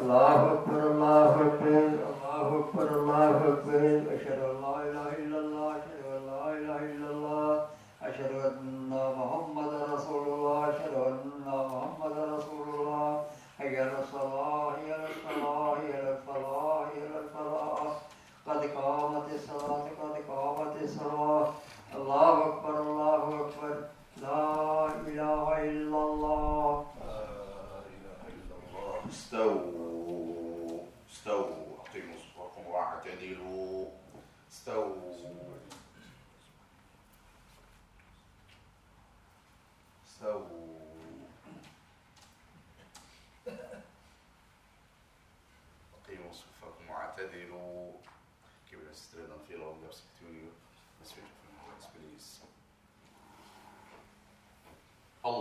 [0.05, 5.54] اللہ اکبر اللہ اکبر اللہ اکبر اللہ اکبر اشہد اللہ الہ الا اللہ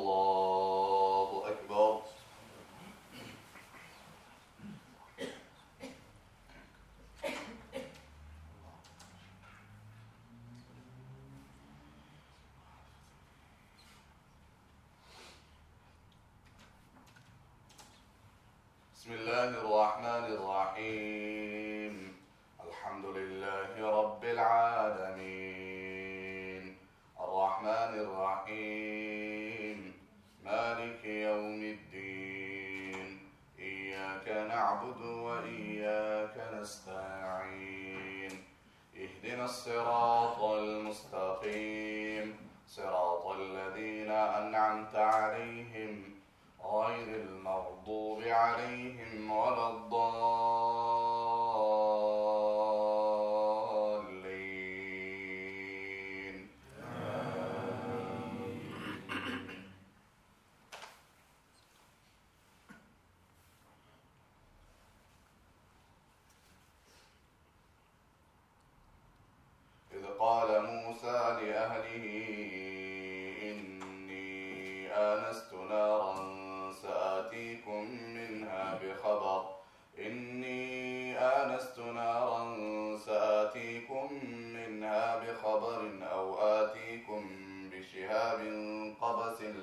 [0.05, 0.42] Allah.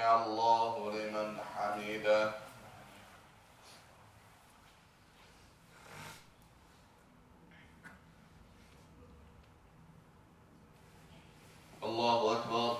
[0.00, 2.32] سمع الله لمن حمده
[11.82, 12.76] الله أكبر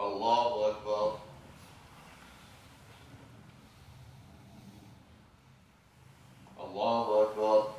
[0.00, 1.18] الله أكبر
[6.78, 7.78] الله أكبر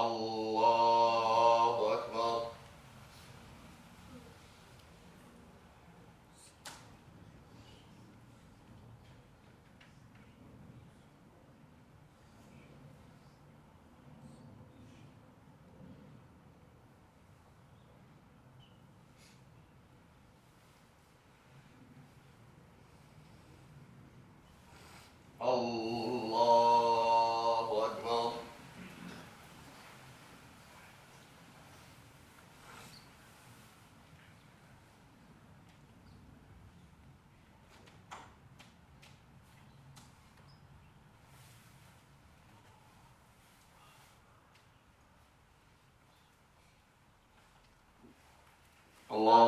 [0.00, 0.49] 老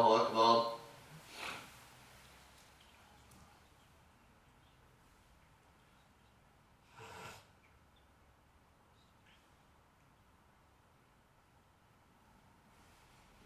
[0.03, 0.73] الله أكبر.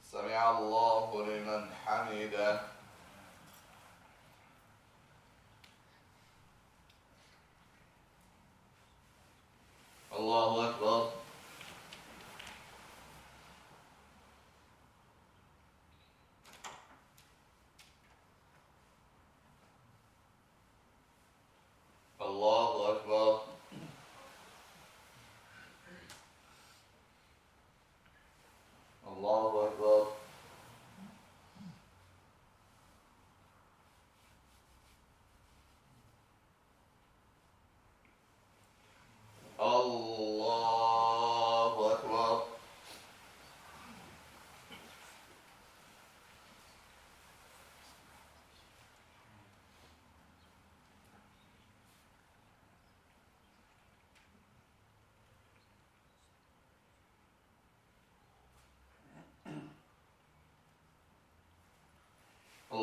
[0.03, 2.76] سمع الله لمن حمده.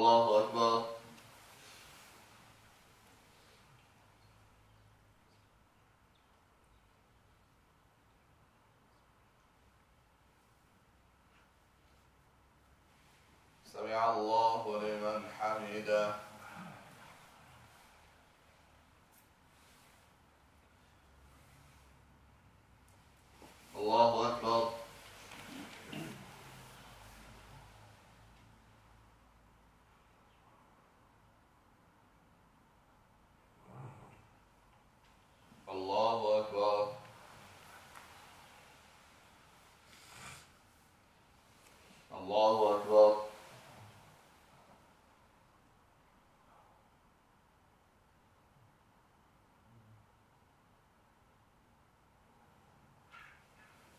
[0.03, 0.85] الله أكبر.
[13.73, 16.32] سمع الله لمن حمده.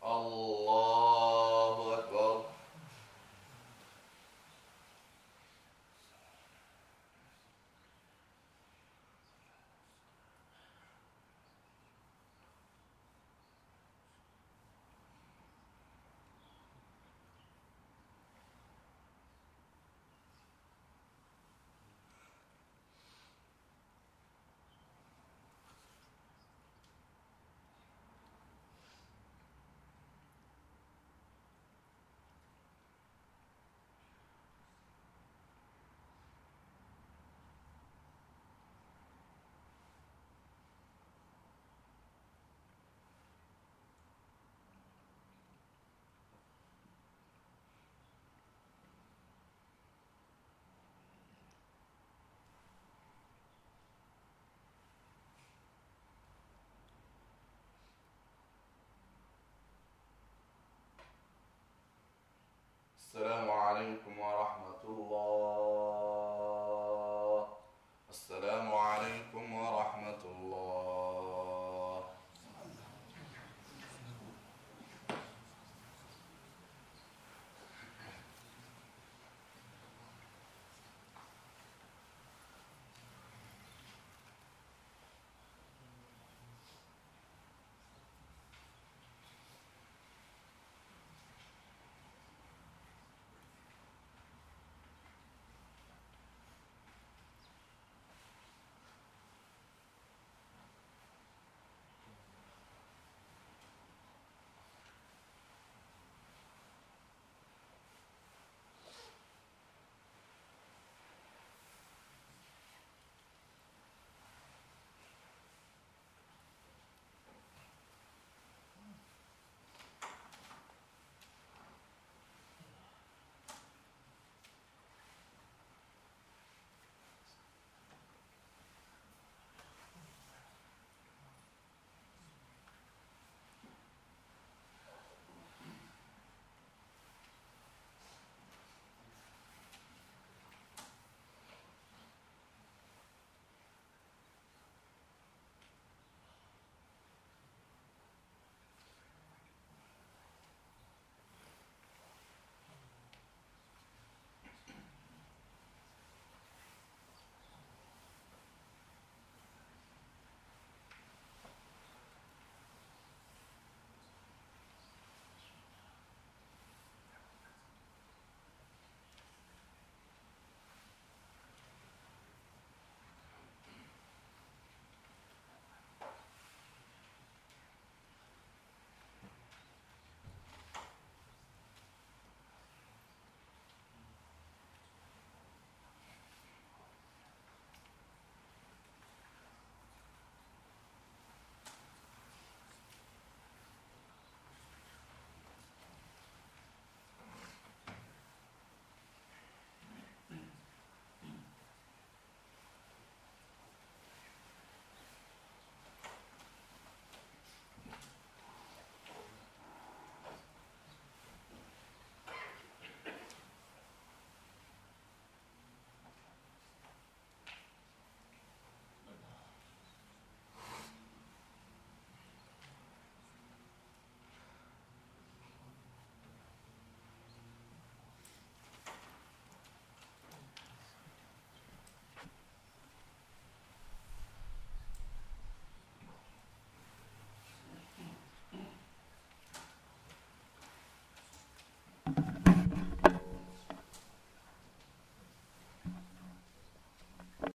[0.05, 0.61] I'll